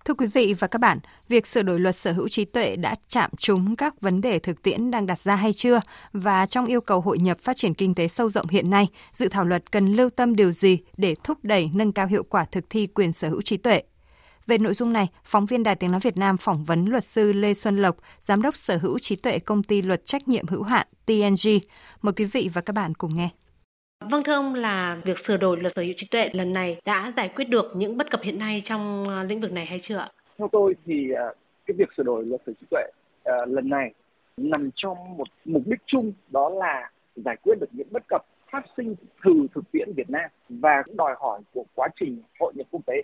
Thưa 0.06 0.14
quý 0.14 0.28
vị 0.28 0.54
và 0.60 0.68
các 0.68 0.80
bạn, 0.80 1.00
việc 1.28 1.48
sửa 1.48 1.62
đổi 1.62 1.80
luật 1.80 1.96
sở 1.96 2.12
hữu 2.12 2.30
trí 2.30 2.46
tuệ 2.46 2.76
đã 2.76 2.96
chạm 3.10 3.30
trúng 3.38 3.76
các 3.76 4.02
vấn 4.02 4.22
đề 4.22 4.40
thực 4.40 4.62
tiễn 4.62 4.92
đang 4.92 5.06
đặt 5.06 5.20
ra 5.20 5.36
hay 5.36 5.54
chưa? 5.54 5.82
Và 6.14 6.46
trong 6.46 6.66
yêu 6.66 6.82
cầu 6.82 7.02
hội 7.02 7.18
nhập 7.20 7.40
phát 7.40 7.58
triển 7.58 7.74
kinh 7.74 7.96
tế 7.96 8.08
sâu 8.08 8.30
rộng 8.30 8.48
hiện 8.48 8.70
nay, 8.70 8.88
dự 9.12 9.30
thảo 9.30 9.46
luật 9.46 9.72
cần 9.72 9.94
lưu 9.94 10.10
tâm 10.10 10.36
điều 10.36 10.52
gì 10.52 10.80
để 10.98 11.16
thúc 11.24 11.38
đẩy 11.44 11.70
nâng 11.76 11.92
cao 11.92 12.08
hiệu 12.08 12.24
quả 12.24 12.46
thực 12.46 12.70
thi 12.70 12.88
quyền 12.88 13.14
sở 13.14 13.30
hữu 13.30 13.42
trí 13.42 13.58
tuệ? 13.58 13.82
Về 14.48 14.58
nội 14.58 14.74
dung 14.74 14.94
này, 14.94 15.08
phóng 15.24 15.46
viên 15.46 15.64
Đài 15.64 15.76
Tiếng 15.76 15.92
Nói 15.92 16.00
Việt 16.00 16.18
Nam 16.18 16.38
phỏng 16.38 16.66
vấn 16.66 16.86
luật 16.86 17.06
sư 17.06 17.34
Lê 17.34 17.54
Xuân 17.54 17.82
Lộc, 17.82 17.96
Giám 18.20 18.42
đốc 18.42 18.56
Sở 18.56 18.78
hữu 18.78 19.00
trí 19.00 19.16
tuệ 19.16 19.40
công 19.40 19.64
ty 19.64 19.82
luật 19.82 20.06
trách 20.06 20.28
nhiệm 20.28 20.48
hữu 20.48 20.64
hạn 20.64 20.88
TNG. 21.06 21.50
Mời 22.02 22.14
quý 22.14 22.26
vị 22.26 22.50
và 22.54 22.62
các 22.62 22.74
bạn 22.74 22.94
cùng 22.94 23.16
nghe. 23.16 23.30
Vâng 24.00 24.24
thưa 24.26 24.34
ông, 24.34 24.54
là 24.56 25.02
việc 25.06 25.18
sửa 25.28 25.38
đổi 25.38 25.58
luật 25.58 25.74
sở 25.76 25.82
hữu 25.82 25.94
trí 25.98 26.08
tuệ 26.12 26.30
lần 26.34 26.54
này 26.54 26.82
đã 26.86 27.14
giải 27.18 27.30
quyết 27.36 27.46
được 27.46 27.72
những 27.76 27.98
bất 27.98 28.12
cập 28.12 28.22
hiện 28.24 28.40
nay 28.40 28.64
trong 28.66 29.08
ờ, 29.10 29.24
lĩnh 29.24 29.42
vực 29.42 29.52
này 29.52 29.66
hay 29.66 29.82
chưa 29.88 29.98
ạ? 29.98 30.10
Theo 30.38 30.50
tôi 30.52 30.76
thì 30.86 31.12
ờ, 31.12 31.34
cái 31.66 31.76
việc 31.78 31.90
sửa 31.98 32.04
đổi 32.04 32.26
luật 32.26 32.42
sở 32.46 32.50
hữu 32.50 32.56
trí 32.62 32.68
tuệ 32.70 32.84
ờ, 33.24 33.46
lần 33.46 33.70
này 33.70 33.94
nằm 34.38 34.70
trong 34.76 35.18
một 35.18 35.28
mục 35.46 35.62
đích 35.66 35.80
chung, 35.86 36.14
đó 36.30 36.50
là 36.50 36.90
giải 37.16 37.36
quyết 37.44 37.56
được 37.60 37.70
những 37.72 37.88
bất 37.92 38.04
cập 38.08 38.22
phát 38.52 38.66
sinh 38.78 38.96
từ 39.24 39.48
thực 39.56 39.72
tiễn 39.72 39.94
Việt 39.96 40.10
Nam 40.10 40.30
và 40.50 40.84
đòi 40.98 41.16
hỏi 41.20 41.42
của 41.54 41.64
quá 41.76 41.88
trình 42.00 42.22
hội 42.40 42.54
nhập 42.56 42.68
quốc 42.72 42.82
tế. 42.86 43.02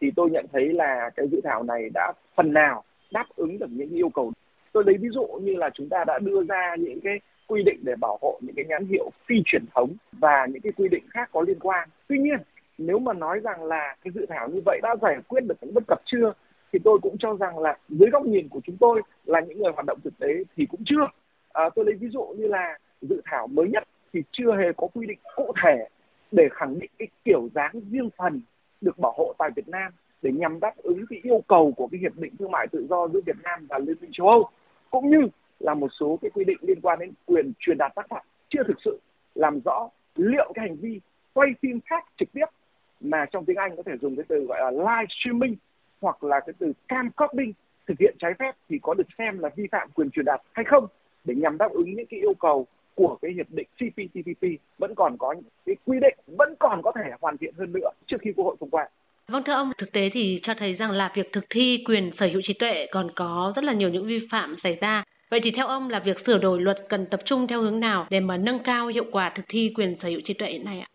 Thì 0.00 0.10
tôi 0.16 0.30
nhận 0.30 0.46
thấy 0.52 0.72
là 0.72 1.10
cái 1.16 1.26
dự 1.32 1.40
thảo 1.44 1.62
này 1.62 1.90
đã 1.94 2.12
phần 2.34 2.52
nào 2.52 2.84
đáp 3.12 3.26
ứng 3.36 3.58
được 3.58 3.70
những 3.70 3.90
yêu 3.90 4.08
cầu. 4.08 4.32
Tôi 4.76 4.84
lấy 4.86 4.96
ví 4.96 5.08
dụ 5.08 5.26
như 5.42 5.54
là 5.56 5.70
chúng 5.74 5.88
ta 5.88 6.04
đã 6.06 6.18
đưa 6.18 6.44
ra 6.44 6.74
những 6.78 7.00
cái 7.00 7.20
quy 7.46 7.62
định 7.62 7.78
để 7.82 7.94
bảo 8.00 8.18
hộ 8.22 8.38
những 8.42 8.54
cái 8.54 8.64
nhãn 8.68 8.86
hiệu 8.86 9.10
phi 9.26 9.34
truyền 9.46 9.64
thống 9.74 9.90
và 10.12 10.46
những 10.46 10.62
cái 10.62 10.72
quy 10.76 10.88
định 10.88 11.04
khác 11.10 11.28
có 11.32 11.42
liên 11.42 11.58
quan. 11.60 11.88
Tuy 12.08 12.18
nhiên, 12.18 12.36
nếu 12.78 12.98
mà 12.98 13.12
nói 13.12 13.40
rằng 13.40 13.64
là 13.64 13.96
cái 14.04 14.12
dự 14.14 14.26
thảo 14.28 14.48
như 14.48 14.60
vậy 14.66 14.80
đã 14.82 14.96
giải 15.02 15.16
quyết 15.28 15.40
được 15.40 15.54
những 15.60 15.74
bất 15.74 15.84
cập 15.88 16.00
chưa 16.04 16.32
thì 16.72 16.78
tôi 16.84 16.98
cũng 17.02 17.16
cho 17.18 17.36
rằng 17.36 17.58
là 17.58 17.78
dưới 17.88 18.10
góc 18.10 18.26
nhìn 18.26 18.48
của 18.48 18.60
chúng 18.64 18.76
tôi 18.76 19.02
là 19.24 19.40
những 19.40 19.58
người 19.58 19.72
hoạt 19.72 19.86
động 19.86 19.98
thực 20.04 20.18
tế 20.18 20.28
thì 20.56 20.66
cũng 20.66 20.80
chưa. 20.86 21.08
À, 21.52 21.70
tôi 21.74 21.84
lấy 21.84 21.94
ví 21.94 22.08
dụ 22.08 22.34
như 22.38 22.46
là 22.46 22.78
dự 23.00 23.20
thảo 23.24 23.46
mới 23.46 23.68
nhất 23.68 23.84
thì 24.12 24.22
chưa 24.32 24.56
hề 24.56 24.72
có 24.76 24.86
quy 24.94 25.06
định 25.06 25.18
cụ 25.36 25.52
thể 25.64 25.88
để 26.32 26.48
khẳng 26.50 26.78
định 26.78 26.90
cái 26.98 27.08
kiểu 27.24 27.48
dáng 27.54 27.80
riêng 27.90 28.08
phần 28.16 28.40
được 28.80 28.98
bảo 28.98 29.14
hộ 29.16 29.34
tại 29.38 29.50
Việt 29.56 29.68
Nam 29.68 29.92
để 30.22 30.32
nhằm 30.32 30.60
đáp 30.60 30.72
ứng 30.76 31.04
cái 31.10 31.20
yêu 31.22 31.42
cầu 31.48 31.72
của 31.76 31.88
cái 31.92 32.00
hiệp 32.00 32.16
định 32.16 32.36
thương 32.38 32.50
mại 32.50 32.66
tự 32.72 32.86
do 32.90 33.08
giữa 33.08 33.20
Việt 33.26 33.36
Nam 33.42 33.66
và 33.68 33.78
Liên 33.78 33.96
minh 34.00 34.10
châu 34.12 34.28
Âu 34.28 34.50
cũng 35.00 35.10
như 35.10 35.28
là 35.60 35.74
một 35.74 35.88
số 36.00 36.18
cái 36.22 36.30
quy 36.34 36.44
định 36.44 36.58
liên 36.60 36.80
quan 36.80 36.98
đến 36.98 37.12
quyền 37.26 37.52
truyền 37.58 37.78
đạt 37.78 37.92
tác 37.94 38.06
phẩm 38.10 38.22
chưa 38.48 38.62
thực 38.68 38.76
sự 38.84 39.00
làm 39.34 39.60
rõ 39.64 39.88
liệu 40.14 40.52
cái 40.54 40.68
hành 40.68 40.76
vi 40.76 41.00
quay 41.32 41.48
phim 41.62 41.80
khác 41.80 42.04
trực 42.18 42.28
tiếp 42.32 42.46
mà 43.00 43.24
trong 43.32 43.44
tiếng 43.44 43.56
Anh 43.56 43.76
có 43.76 43.82
thể 43.86 43.92
dùng 44.00 44.16
cái 44.16 44.24
từ 44.28 44.46
gọi 44.48 44.60
là 44.60 44.70
live 44.70 45.06
streaming 45.20 45.56
hoặc 46.00 46.24
là 46.24 46.40
cái 46.40 46.54
từ 46.58 46.72
camcording 46.88 47.52
thực 47.86 47.94
hiện 48.00 48.16
trái 48.18 48.32
phép 48.38 48.52
thì 48.68 48.78
có 48.82 48.94
được 48.94 49.06
xem 49.18 49.38
là 49.38 49.48
vi 49.56 49.66
phạm 49.72 49.88
quyền 49.94 50.10
truyền 50.10 50.24
đạt 50.24 50.40
hay 50.52 50.64
không 50.64 50.86
để 51.24 51.34
nhằm 51.34 51.58
đáp 51.58 51.70
ứng 51.72 51.94
những 51.94 52.06
cái 52.06 52.20
yêu 52.20 52.34
cầu 52.34 52.66
của 52.94 53.18
cái 53.22 53.30
hiệp 53.32 53.46
định 53.50 53.68
CPTPP 53.76 54.46
vẫn 54.78 54.94
còn 54.94 55.16
có 55.18 55.32
những 55.32 55.50
cái 55.66 55.76
quy 55.84 55.98
định 56.00 56.18
vẫn 56.26 56.54
còn 56.58 56.82
có 56.82 56.92
thể 56.96 57.10
hoàn 57.20 57.38
thiện 57.38 57.54
hơn 57.58 57.72
nữa 57.72 57.88
trước 58.06 58.16
khi 58.20 58.32
Quốc 58.36 58.44
hội 58.44 58.56
thông 58.60 58.70
qua. 58.70 58.88
Vâng 59.32 59.42
thưa 59.46 59.52
ông, 59.52 59.72
thực 59.78 59.92
tế 59.92 60.10
thì 60.12 60.40
cho 60.42 60.54
thấy 60.58 60.72
rằng 60.72 60.90
là 60.90 61.12
việc 61.14 61.32
thực 61.32 61.44
thi 61.50 61.82
quyền 61.86 62.10
sở 62.18 62.26
hữu 62.32 62.40
trí 62.44 62.54
tuệ 62.54 62.86
còn 62.92 63.10
có 63.16 63.52
rất 63.56 63.64
là 63.64 63.72
nhiều 63.72 63.88
những 63.88 64.06
vi 64.06 64.28
phạm 64.30 64.56
xảy 64.62 64.78
ra. 64.80 65.04
Vậy 65.30 65.40
thì 65.44 65.50
theo 65.56 65.66
ông 65.66 65.90
là 65.90 66.00
việc 66.00 66.16
sửa 66.26 66.38
đổi 66.38 66.60
luật 66.60 66.86
cần 66.88 67.06
tập 67.06 67.20
trung 67.24 67.46
theo 67.46 67.62
hướng 67.62 67.80
nào 67.80 68.06
để 68.10 68.20
mà 68.20 68.36
nâng 68.36 68.58
cao 68.64 68.86
hiệu 68.86 69.04
quả 69.12 69.32
thực 69.36 69.42
thi 69.48 69.72
quyền 69.76 69.96
sở 70.02 70.08
hữu 70.08 70.20
trí 70.24 70.34
tuệ 70.34 70.48
hiện 70.48 70.64
nay 70.64 70.80
ạ? 70.80 70.88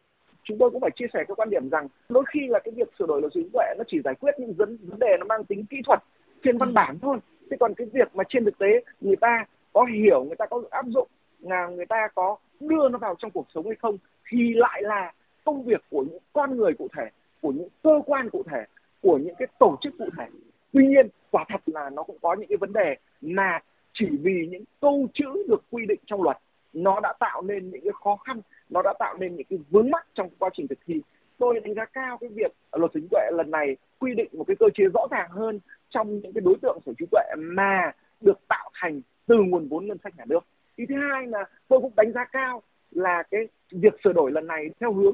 Chúng 0.44 0.58
tôi 0.58 0.70
cũng 0.70 0.82
phải 0.82 0.92
chia 0.96 1.06
sẻ 1.14 1.24
cái 1.28 1.36
quan 1.36 1.50
điểm 1.50 1.70
rằng 1.70 1.88
đôi 2.10 2.24
khi 2.28 2.40
là 2.48 2.60
cái 2.60 2.72
việc 2.78 2.88
sửa 3.00 3.06
đổi 3.06 3.22
luật 3.22 3.34
sở 3.34 3.40
hữu 3.40 3.48
trí 3.48 3.54
tuệ 3.54 3.66
nó 3.78 3.84
chỉ 3.88 4.02
giải 4.04 4.16
quyết 4.16 4.32
những 4.40 4.54
vấn 4.54 4.78
vấn 4.82 5.00
đề 5.00 5.18
nó 5.20 5.26
mang 5.26 5.44
tính 5.44 5.66
kỹ 5.66 5.78
thuật 5.86 6.00
trên 6.44 6.58
văn 6.58 6.74
bản 6.74 7.00
thôi. 7.02 7.18
Thế 7.52 7.58
còn 7.60 7.74
cái 7.74 7.88
việc 7.94 8.16
mà 8.16 8.24
trên 8.30 8.46
thực 8.46 8.58
tế 8.58 8.84
người 9.02 9.16
ta 9.16 9.46
có 9.74 9.84
hiểu, 9.84 10.24
người 10.24 10.36
ta 10.36 10.46
có 10.46 10.64
áp 10.70 10.86
dụng, 10.88 11.08
là 11.40 11.68
người 11.68 11.86
ta 11.86 12.08
có 12.16 12.38
đưa 12.60 12.90
nó 12.90 12.98
vào 12.98 13.16
trong 13.20 13.32
cuộc 13.32 13.48
sống 13.54 13.66
hay 13.66 13.76
không 13.76 13.98
thì 14.30 14.54
lại 14.54 14.82
là 14.82 15.12
công 15.44 15.64
việc 15.64 15.84
của 15.90 16.06
những 16.10 16.22
con 16.34 16.58
người 16.58 16.74
cụ 16.74 16.88
thể 16.98 17.10
của 17.42 17.52
những 17.52 17.70
cơ 17.84 18.02
quan 18.06 18.30
cụ 18.30 18.44
thể, 18.52 18.64
của 19.02 19.18
những 19.18 19.36
cái 19.36 19.48
tổ 19.60 19.78
chức 19.82 19.94
cụ 19.98 20.10
thể. 20.18 20.26
Tuy 20.74 20.88
nhiên, 20.88 21.08
quả 21.32 21.46
thật 21.50 21.62
là 21.66 21.90
nó 21.90 22.04
cũng 22.04 22.18
có 22.22 22.34
những 22.34 22.50
cái 22.50 22.58
vấn 22.58 22.74
đề 22.74 22.96
mà 23.22 23.60
chỉ 23.94 24.06
vì 24.22 24.48
những 24.52 24.64
câu 24.82 25.08
chữ 25.14 25.46
được 25.48 25.64
quy 25.72 25.86
định 25.86 26.00
trong 26.06 26.24
luật, 26.24 26.38
nó 26.74 27.00
đã 27.00 27.14
tạo 27.20 27.42
nên 27.42 27.72
những 27.72 27.82
cái 27.82 27.94
khó 28.04 28.16
khăn, 28.16 28.42
nó 28.70 28.82
đã 28.82 28.94
tạo 29.00 29.18
nên 29.20 29.36
những 29.36 29.48
cái 29.50 29.60
vướng 29.70 29.92
mắc 29.92 30.08
trong 30.14 30.30
quá 30.40 30.50
trình 30.54 30.68
thực 30.68 30.80
thi. 30.86 31.02
Tôi 31.38 31.60
đánh 31.60 31.74
giá 31.74 31.86
cao 31.86 32.18
cái 32.18 32.30
việc 32.30 32.52
luật 32.72 32.92
sở 32.94 33.00
hữu 33.00 33.08
tuệ 33.12 33.32
lần 33.32 33.52
này 33.52 33.78
quy 34.00 34.16
định 34.16 34.28
một 34.34 34.44
cái 34.48 34.56
cơ 34.60 34.66
chế 34.74 34.84
rõ 34.94 35.08
ràng 35.12 35.30
hơn 35.30 35.60
trong 35.90 36.20
những 36.20 36.34
cái 36.34 36.42
đối 36.42 36.56
tượng 36.62 36.80
sở 36.86 36.92
hữu 37.00 37.08
tuệ 37.12 37.24
mà 37.38 37.92
được 38.22 38.48
tạo 38.48 38.70
thành 38.74 39.02
từ 39.28 39.36
nguồn 39.38 39.68
vốn 39.68 39.88
ngân 39.88 39.98
sách 40.04 40.14
nhà 40.18 40.26
nước. 40.28 40.40
Ý 40.76 40.86
thứ 40.90 40.96
hai 40.96 41.28
là 41.28 41.46
tôi 41.68 41.80
cũng 41.80 41.92
đánh 41.96 42.12
giá 42.12 42.26
cao 42.26 42.62
là 42.92 43.24
cái 43.32 43.48
việc 43.72 43.94
sửa 44.04 44.14
đổi 44.14 44.32
lần 44.32 44.48
này 44.48 44.70
theo 44.80 44.94
hướng 44.94 45.14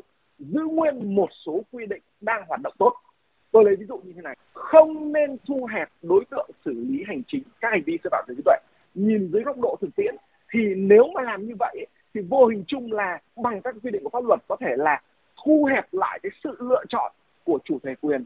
giữ 0.54 0.60
nguyên 0.72 1.16
một 1.16 1.30
số 1.46 1.62
quy 1.72 1.86
định 1.86 2.02
đang 2.22 2.44
hoạt 2.48 2.62
động 2.64 2.74
tốt. 2.78 2.94
Tôi 3.52 3.66
lấy 3.66 3.76
ví 3.76 3.86
dụ 3.86 3.98
như 3.98 4.14
thế 4.16 4.22
này 4.22 4.38
không 4.54 5.14
nên 5.14 5.38
thu 5.48 5.68
hẹp 5.74 5.90
đối 6.02 6.26
tượng 6.32 6.50
xử 6.66 6.72
lý 6.74 7.04
hành 7.08 7.22
chính 7.28 7.44
các 7.62 7.72
hành 7.72 7.82
vi 7.86 7.98
vi 8.04 8.10
phạm 8.12 8.26
về 8.28 8.36
trí 8.36 8.42
tuệ. 8.46 8.56
Nhìn 8.96 9.30
dưới 9.34 9.44
góc 9.44 9.58
độ 9.60 9.78
thực 9.82 9.96
tiễn 9.96 10.16
thì 10.54 10.60
nếu 10.76 11.04
mà 11.14 11.22
làm 11.22 11.48
như 11.48 11.54
vậy 11.60 11.86
thì 12.14 12.22
vô 12.30 12.46
hình 12.46 12.64
chung 12.68 12.92
là 12.92 13.20
bằng 13.44 13.62
các 13.62 13.76
quy 13.84 13.92
định 13.92 14.04
của 14.04 14.10
pháp 14.10 14.26
luật 14.26 14.40
có 14.48 14.56
thể 14.60 14.76
là 14.78 15.02
thu 15.46 15.66
hẹp 15.72 15.86
lại 15.92 16.20
cái 16.24 16.32
sự 16.44 16.56
lựa 16.60 16.84
chọn 16.90 17.12
của 17.44 17.60
chủ 17.64 17.80
thể 17.84 17.96
quyền. 18.02 18.24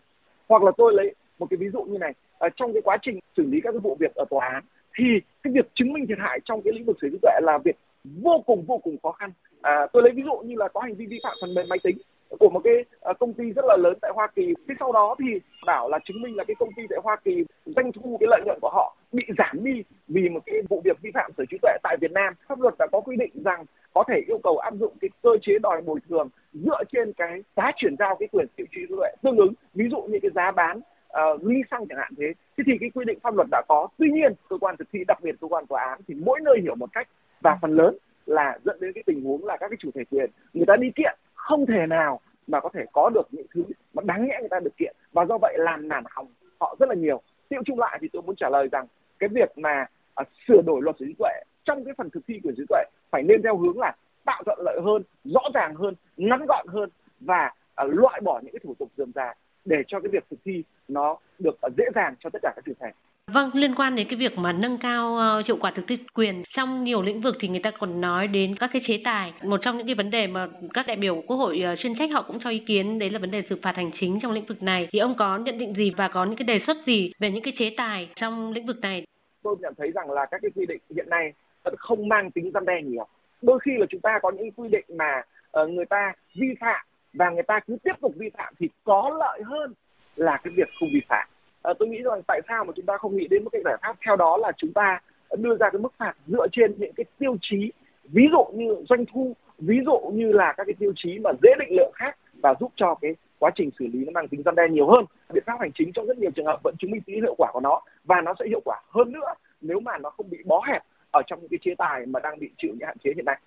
Hoặc 0.50 0.63
là 0.63 0.72
tôi 0.78 0.94
lấy 0.94 1.16
một 1.40 1.48
cái 1.50 1.58
ví 1.58 1.70
dụ 1.74 1.84
như 1.84 1.98
này 1.98 2.13
ở 2.38 2.50
trong 2.56 2.74
cái 2.74 2.82
quá 2.82 2.98
trình 3.01 3.20
xử 3.38 3.44
lý 3.44 3.62
các 3.63 3.72
cái 3.72 3.80
vụ 3.80 3.98
việc 4.00 4.16
ở 4.16 4.25
tòa 4.30 4.50
án 4.50 4.63
thì 4.98 5.04
cái 5.44 5.54
việc 5.54 5.66
chứng 5.75 5.94
minh 5.94 6.08
thiệt 6.08 6.18
hại 6.22 6.40
trong 6.46 6.62
cái 6.62 6.74
lĩnh 6.74 6.86
vực 6.86 6.98
sở 7.01 7.08
hữu 7.08 7.12
trí 7.12 7.20
tuệ 7.22 7.32
là 7.42 7.58
việc 7.58 7.75
vô 8.04 8.44
cùng 8.46 8.66
vô 8.68 8.78
cùng 8.78 8.98
khó 9.04 9.12
khăn. 9.12 9.32
À, 9.62 9.88
tôi 9.94 10.04
lấy 10.04 10.12
ví 10.16 10.24
dụ 10.25 10.38
như 10.46 10.56
là 10.58 10.68
có 10.68 10.82
hành 10.82 10.96
vi 10.96 11.06
vi 11.06 11.20
phạm 11.24 11.38
phần 11.42 11.54
mềm 11.54 11.70
máy 11.70 11.80
tính 11.84 11.98
của 12.40 12.50
một 12.50 12.62
cái 12.64 12.74
à, 13.02 13.14
công 13.20 13.34
ty 13.34 13.52
rất 13.52 13.66
là 13.66 13.78
lớn 13.78 13.94
tại 14.02 14.12
Hoa 14.16 14.28
Kỳ. 14.36 14.54
Thế 14.68 14.76
sau 14.80 14.92
đó 14.92 15.16
thì 15.20 15.40
bảo 15.66 15.90
là 15.90 16.00
chứng 16.06 16.22
minh 16.22 16.36
là 16.38 16.44
cái 16.44 16.56
công 16.60 16.70
ty 16.78 16.84
tại 16.90 17.00
Hoa 17.04 17.16
Kỳ 17.24 17.46
doanh 17.66 17.92
thu 17.92 18.18
cái 18.20 18.28
lợi 18.30 18.42
nhuận 18.46 18.60
của 18.62 18.70
họ 18.70 18.96
bị 19.12 19.24
giảm 19.38 19.64
đi 19.64 19.84
vì 20.08 20.30
một 20.30 20.40
cái 20.46 20.56
vụ 20.70 20.82
việc 20.86 21.02
vi 21.02 21.12
phạm 21.14 21.32
sở 21.38 21.44
trí 21.50 21.58
tuệ 21.62 21.72
tại 21.84 21.98
Việt 22.02 22.12
Nam. 22.12 22.34
Pháp 22.48 22.62
luật 22.62 22.74
đã 22.80 22.88
có 22.92 23.02
quy 23.02 23.16
định 23.16 23.32
rằng 23.46 23.66
có 23.94 24.04
thể 24.08 24.22
yêu 24.28 24.40
cầu 24.44 24.58
áp 24.58 24.74
dụng 24.80 24.94
cái 25.02 25.10
cơ 25.24 25.30
chế 25.42 25.54
đòi 25.64 25.82
bồi 25.82 26.00
thường 26.10 26.30
dựa 26.54 26.84
trên 26.92 27.14
cái 27.14 27.44
giá 27.56 27.72
chuyển 27.76 27.96
giao 28.00 28.16
cái 28.20 28.28
quyền 28.32 28.48
sở 28.58 28.64
trí 28.72 28.82
tuệ 28.90 29.10
tương 29.22 29.38
ứng. 29.38 29.54
Ví 29.74 29.86
dụ 29.92 30.02
như 30.02 30.20
cái 30.22 30.32
giá 30.36 30.52
bán 30.52 30.80
à, 31.10 31.24
uh, 31.30 31.44
ly 31.44 31.62
xăng 31.72 31.88
chẳng 31.90 31.98
hạn 31.98 32.14
thế. 32.18 32.34
Thế 32.58 32.64
thì 32.68 32.74
cái 32.80 32.90
quy 32.90 33.06
định 33.06 33.20
pháp 33.24 33.36
luật 33.36 33.48
đã 33.52 33.62
có. 33.68 33.88
Tuy 33.98 34.10
nhiên 34.12 34.34
cơ 34.50 34.58
quan 34.58 34.78
thực 34.78 34.88
thi 34.94 35.00
đặc 35.08 35.18
biệt 35.24 35.36
cơ 35.42 35.48
quan 35.48 35.66
tòa 35.66 35.84
án 35.84 36.00
thì 36.08 36.14
mỗi 36.26 36.40
nơi 36.44 36.60
hiểu 36.62 36.76
một 36.76 36.90
cách 36.94 37.08
và 37.42 37.58
phần 37.62 37.76
lớn 37.76 37.98
là 38.26 38.60
dẫn 38.66 38.78
đến 38.80 38.94
cái 38.94 39.04
tình 39.06 39.24
huống 39.24 39.46
là 39.46 39.58
các 39.58 39.68
cái 39.68 39.78
chủ 39.80 39.90
thể 39.96 40.04
quyền 40.12 40.30
người 40.54 40.66
ta 40.66 40.76
đi 40.76 40.92
kiện 40.96 41.16
không 41.51 41.65
thể 41.65 41.86
nào 41.88 42.20
mà 42.48 42.60
có 42.60 42.70
thể 42.74 42.86
có 42.91 43.10
được 43.10 43.27
những 43.31 43.46
thứ 43.53 43.63
mà 43.93 44.03
đáng 44.05 44.27
nhẽ 44.27 44.38
người 44.39 44.50
ta 44.50 44.60
được 44.60 44.77
kiện. 44.77 44.96
Và 45.12 45.25
do 45.25 45.38
vậy 45.41 45.55
làm 45.58 45.88
nản 45.88 46.03
hỏng 46.10 46.27
họ 46.60 46.75
rất 46.79 46.89
là 46.89 46.96
nhiều. 46.96 47.22
Tiêu 47.50 47.62
chung 47.65 47.79
lại 47.79 47.98
thì 48.01 48.08
tôi 48.13 48.22
muốn 48.22 48.36
trả 48.36 48.50
lời 48.50 48.67
rằng 48.72 48.86
cái 49.20 49.29
việc 49.29 49.58
mà 49.58 49.86
à, 50.15 50.24
sửa 50.48 50.62
đổi 50.65 50.81
luật 50.81 50.96
sở 51.00 51.05
hữu 51.05 51.15
tuệ 51.20 51.43
trong 51.65 51.86
cái 51.86 51.93
phần 51.98 52.10
thực 52.10 52.22
thi 52.27 52.39
quyền 52.43 52.55
sở 52.55 52.60
hữu 52.60 52.65
tuệ 52.70 52.84
phải 53.12 53.24
nên 53.24 53.41
theo 53.43 53.58
hướng 53.58 53.79
là 53.79 53.96
tạo 54.25 54.43
thuận 54.46 54.60
lợi 54.62 54.79
hơn 54.86 55.03
rõ 55.24 55.41
ràng 55.53 55.75
hơn 55.75 55.96
ngắn 56.17 56.46
gọn 56.48 56.67
hơn 56.67 56.89
và 57.20 57.51
à, 57.75 57.86
loại 57.86 58.22
bỏ 58.22 58.39
những 58.43 58.53
cái 58.53 58.60
thủ 58.63 58.75
tục 58.79 58.89
dườm 58.98 59.12
già 59.15 59.34
để 59.65 59.77
cho 59.88 60.00
cái 60.00 60.10
việc 60.12 60.24
thực 60.29 60.39
thi 60.46 60.63
nó 60.88 61.17
được 61.39 61.62
à, 61.62 61.70
dễ 61.77 61.86
dàng 61.96 62.15
cho 62.20 62.29
tất 62.29 62.39
cả 62.41 62.53
các 62.55 62.65
chủ 62.65 62.74
thể 62.79 62.91
Vâng, 63.28 63.50
liên 63.54 63.75
quan 63.75 63.96
đến 63.96 64.08
cái 64.10 64.16
việc 64.20 64.38
mà 64.38 64.51
nâng 64.51 64.78
cao 64.78 65.18
ờ, 65.18 65.44
hiệu 65.48 65.58
quả 65.62 65.72
thực 65.75 65.86
thi 65.88 65.98
quyền 66.13 66.44
trong 66.56 66.84
nhiều 66.84 67.01
lĩnh 67.01 67.22
vực 67.22 67.36
thì 67.40 67.48
người 67.48 67.60
ta 67.63 67.72
còn 67.80 68.01
nói 68.01 68.28
đến 68.28 68.56
các 68.60 68.70
cái 68.74 68.82
chế 68.88 69.01
tài. 69.04 69.34
Một 69.44 69.60
trong 69.62 69.78
những 69.78 69.86
cái 69.86 69.96
vấn 69.96 70.12
đề 70.12 70.28
mà 70.28 70.48
các 70.74 70.88
đại 70.88 70.98
biểu 70.98 71.24
Quốc 71.28 71.38
hội 71.38 71.60
ờ, 71.60 71.75
chuyên 71.75 71.96
trách 72.00 72.10
họ 72.13 72.22
cũng 72.28 72.40
cho 72.44 72.50
ý 72.50 72.63
kiến 72.68 73.00
đấy 73.00 73.10
là 73.10 73.20
vấn 73.20 73.32
đề 73.32 73.44
xử 73.50 73.56
phạt 73.63 73.75
hành 73.75 73.92
chính 74.00 74.20
trong 74.22 74.32
lĩnh 74.32 74.46
vực 74.46 74.63
này. 74.63 74.88
Thì 74.92 75.00
ông 75.00 75.16
có 75.18 75.38
nhận 75.38 75.58
định 75.58 75.74
gì 75.78 75.92
và 75.98 76.08
có 76.08 76.25
những 76.25 76.36
cái 76.36 76.46
đề 76.46 76.60
xuất 76.68 76.78
gì 76.88 77.12
về 77.20 77.32
những 77.32 77.44
cái 77.44 77.54
chế 77.60 77.74
tài 77.78 78.10
trong 78.16 78.51
lĩnh 78.54 78.66
vực 78.66 78.80
này? 78.82 79.04
Tôi 79.44 79.56
nhận 79.60 79.74
thấy 79.78 79.92
rằng 79.92 80.12
là 80.12 80.25
các 80.32 80.42
cái 80.42 80.51
quy 80.56 80.66
định 80.66 80.82
hiện 80.96 81.10
nay 81.10 81.34
không 81.78 82.08
mang 82.08 82.32
tính 82.32 82.51
răn 82.54 82.66
đe 82.66 82.82
nhiều. 82.82 83.08
Đôi 83.42 83.60
khi 83.60 83.72
là 83.78 83.86
chúng 83.90 84.01
ta 84.01 84.20
có 84.22 84.32
những 84.32 84.51
quy 84.51 84.70
định 84.70 84.86
mà 84.98 85.22
ờ, 85.51 85.68
người 85.68 85.86
ta 85.86 86.13
vi 86.36 86.48
phạm 86.60 86.86
và 87.13 87.30
người 87.30 87.44
ta 87.44 87.60
cứ 87.68 87.78
tiếp 87.84 87.94
tục 88.01 88.13
vi 88.16 88.30
phạm 88.38 88.54
thì 88.60 88.70
có 88.84 89.18
lợi 89.20 89.42
hơn 89.46 89.74
là 90.16 90.40
cái 90.44 90.54
việc 90.58 90.70
không 90.80 90.90
vi 90.94 91.01
phạm 91.10 91.28
à, 91.62 91.74
tôi 91.80 91.88
nghĩ 91.89 92.01
rằng 92.03 92.22
tại 92.27 92.41
sao 92.48 92.63
mà 92.65 92.74
chúng 92.75 92.86
ta 92.86 92.98
không 92.98 93.18
nghĩ 93.18 93.27
đến 93.27 93.44
một 93.44 93.50
cái 93.50 93.62
giải 93.65 93.77
pháp 93.82 93.96
theo 94.06 94.15
đó 94.15 94.38
là 94.38 94.51
chúng 94.58 94.74
ta 94.74 95.00
đưa 95.38 95.56
ra 95.56 95.70
cái 95.70 95.80
mức 95.80 95.94
phạt 95.98 96.13
dựa 96.27 96.48
trên 96.51 96.74
những 96.77 96.94
cái 96.94 97.06
tiêu 97.20 97.38
chí 97.41 97.72
ví 98.03 98.24
dụ 98.32 98.46
như 98.53 98.75
doanh 98.89 99.06
thu 99.13 99.36
ví 99.58 99.80
dụ 99.86 100.12
như 100.13 100.32
là 100.32 100.53
các 100.58 100.63
cái 100.68 100.74
tiêu 100.80 100.94
chí 100.96 101.20
mà 101.20 101.32
dễ 101.44 101.50
định 101.60 101.77
lượng 101.77 101.91
khác 101.96 102.18
và 102.44 102.53
giúp 102.60 102.72
cho 102.75 102.96
cái 103.01 103.15
quá 103.39 103.51
trình 103.56 103.70
xử 103.80 103.88
lý 103.88 104.06
nó 104.06 104.12
mang 104.12 104.27
tính 104.27 104.41
răn 104.46 104.56
đe 104.56 104.63
nhiều 104.70 104.88
hơn. 104.88 105.06
Biện 105.34 105.44
pháp 105.48 105.60
hành 105.60 105.72
chính 105.75 105.91
trong 105.94 106.06
rất 106.06 106.18
nhiều 106.18 106.32
trường 106.36 106.46
hợp 106.46 106.60
vẫn 106.63 106.75
chứng 106.80 106.91
minh 106.91 107.01
tính 107.01 107.22
hiệu 107.22 107.36
quả 107.38 107.50
của 107.53 107.60
nó 107.60 107.82
và 108.03 108.22
nó 108.22 108.34
sẽ 108.39 108.46
hiệu 108.48 108.62
quả 108.65 108.82
hơn 108.89 109.12
nữa 109.12 109.34
nếu 109.62 109.80
mà 109.80 109.98
nó 109.98 110.10
không 110.10 110.30
bị 110.30 110.38
bó 110.46 110.62
hẹp 110.68 110.84
ở 111.12 111.22
trong 111.27 111.39
những 111.39 111.50
cái 111.50 111.60
chế 111.62 111.75
tài 111.77 112.06
mà 112.06 112.20
đang 112.20 112.39
bị 112.39 112.50
chịu 112.58 112.72
những 112.72 112.88
hạn 112.88 112.98
chế 113.03 113.12
hiện 113.15 113.25
nay. 113.25 113.39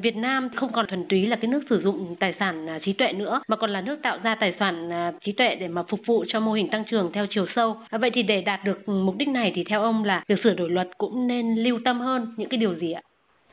Việt 0.00 0.16
Nam 0.16 0.48
không 0.56 0.72
còn 0.72 0.86
thuần 0.86 1.04
túy 1.08 1.26
là 1.26 1.36
cái 1.36 1.50
nước 1.50 1.60
sử 1.70 1.80
dụng 1.82 2.16
tài 2.20 2.34
sản 2.38 2.66
à, 2.66 2.78
trí 2.84 2.92
tuệ 2.92 3.12
nữa 3.12 3.42
mà 3.48 3.56
còn 3.56 3.70
là 3.70 3.80
nước 3.80 3.98
tạo 4.02 4.18
ra 4.22 4.36
tài 4.40 4.54
sản 4.58 4.92
à, 4.92 5.12
trí 5.24 5.32
tuệ 5.32 5.54
để 5.54 5.68
mà 5.68 5.82
phục 5.88 6.00
vụ 6.06 6.24
cho 6.28 6.40
mô 6.40 6.52
hình 6.52 6.68
tăng 6.70 6.84
trưởng 6.90 7.10
theo 7.12 7.26
chiều 7.30 7.46
sâu. 7.54 7.76
À, 7.90 7.98
vậy 7.98 8.10
thì 8.14 8.22
để 8.22 8.40
đạt 8.40 8.60
được 8.64 8.88
mục 8.88 9.14
đích 9.16 9.28
này 9.28 9.52
thì 9.54 9.64
theo 9.68 9.82
ông 9.82 10.04
là 10.04 10.24
việc 10.28 10.34
sửa 10.44 10.54
đổi 10.54 10.70
luật 10.70 10.88
cũng 10.98 11.26
nên 11.26 11.54
lưu 11.54 11.78
tâm 11.84 12.00
hơn 12.00 12.34
những 12.36 12.48
cái 12.48 12.58
điều 12.58 12.74
gì 12.74 12.92
ạ? 12.92 13.02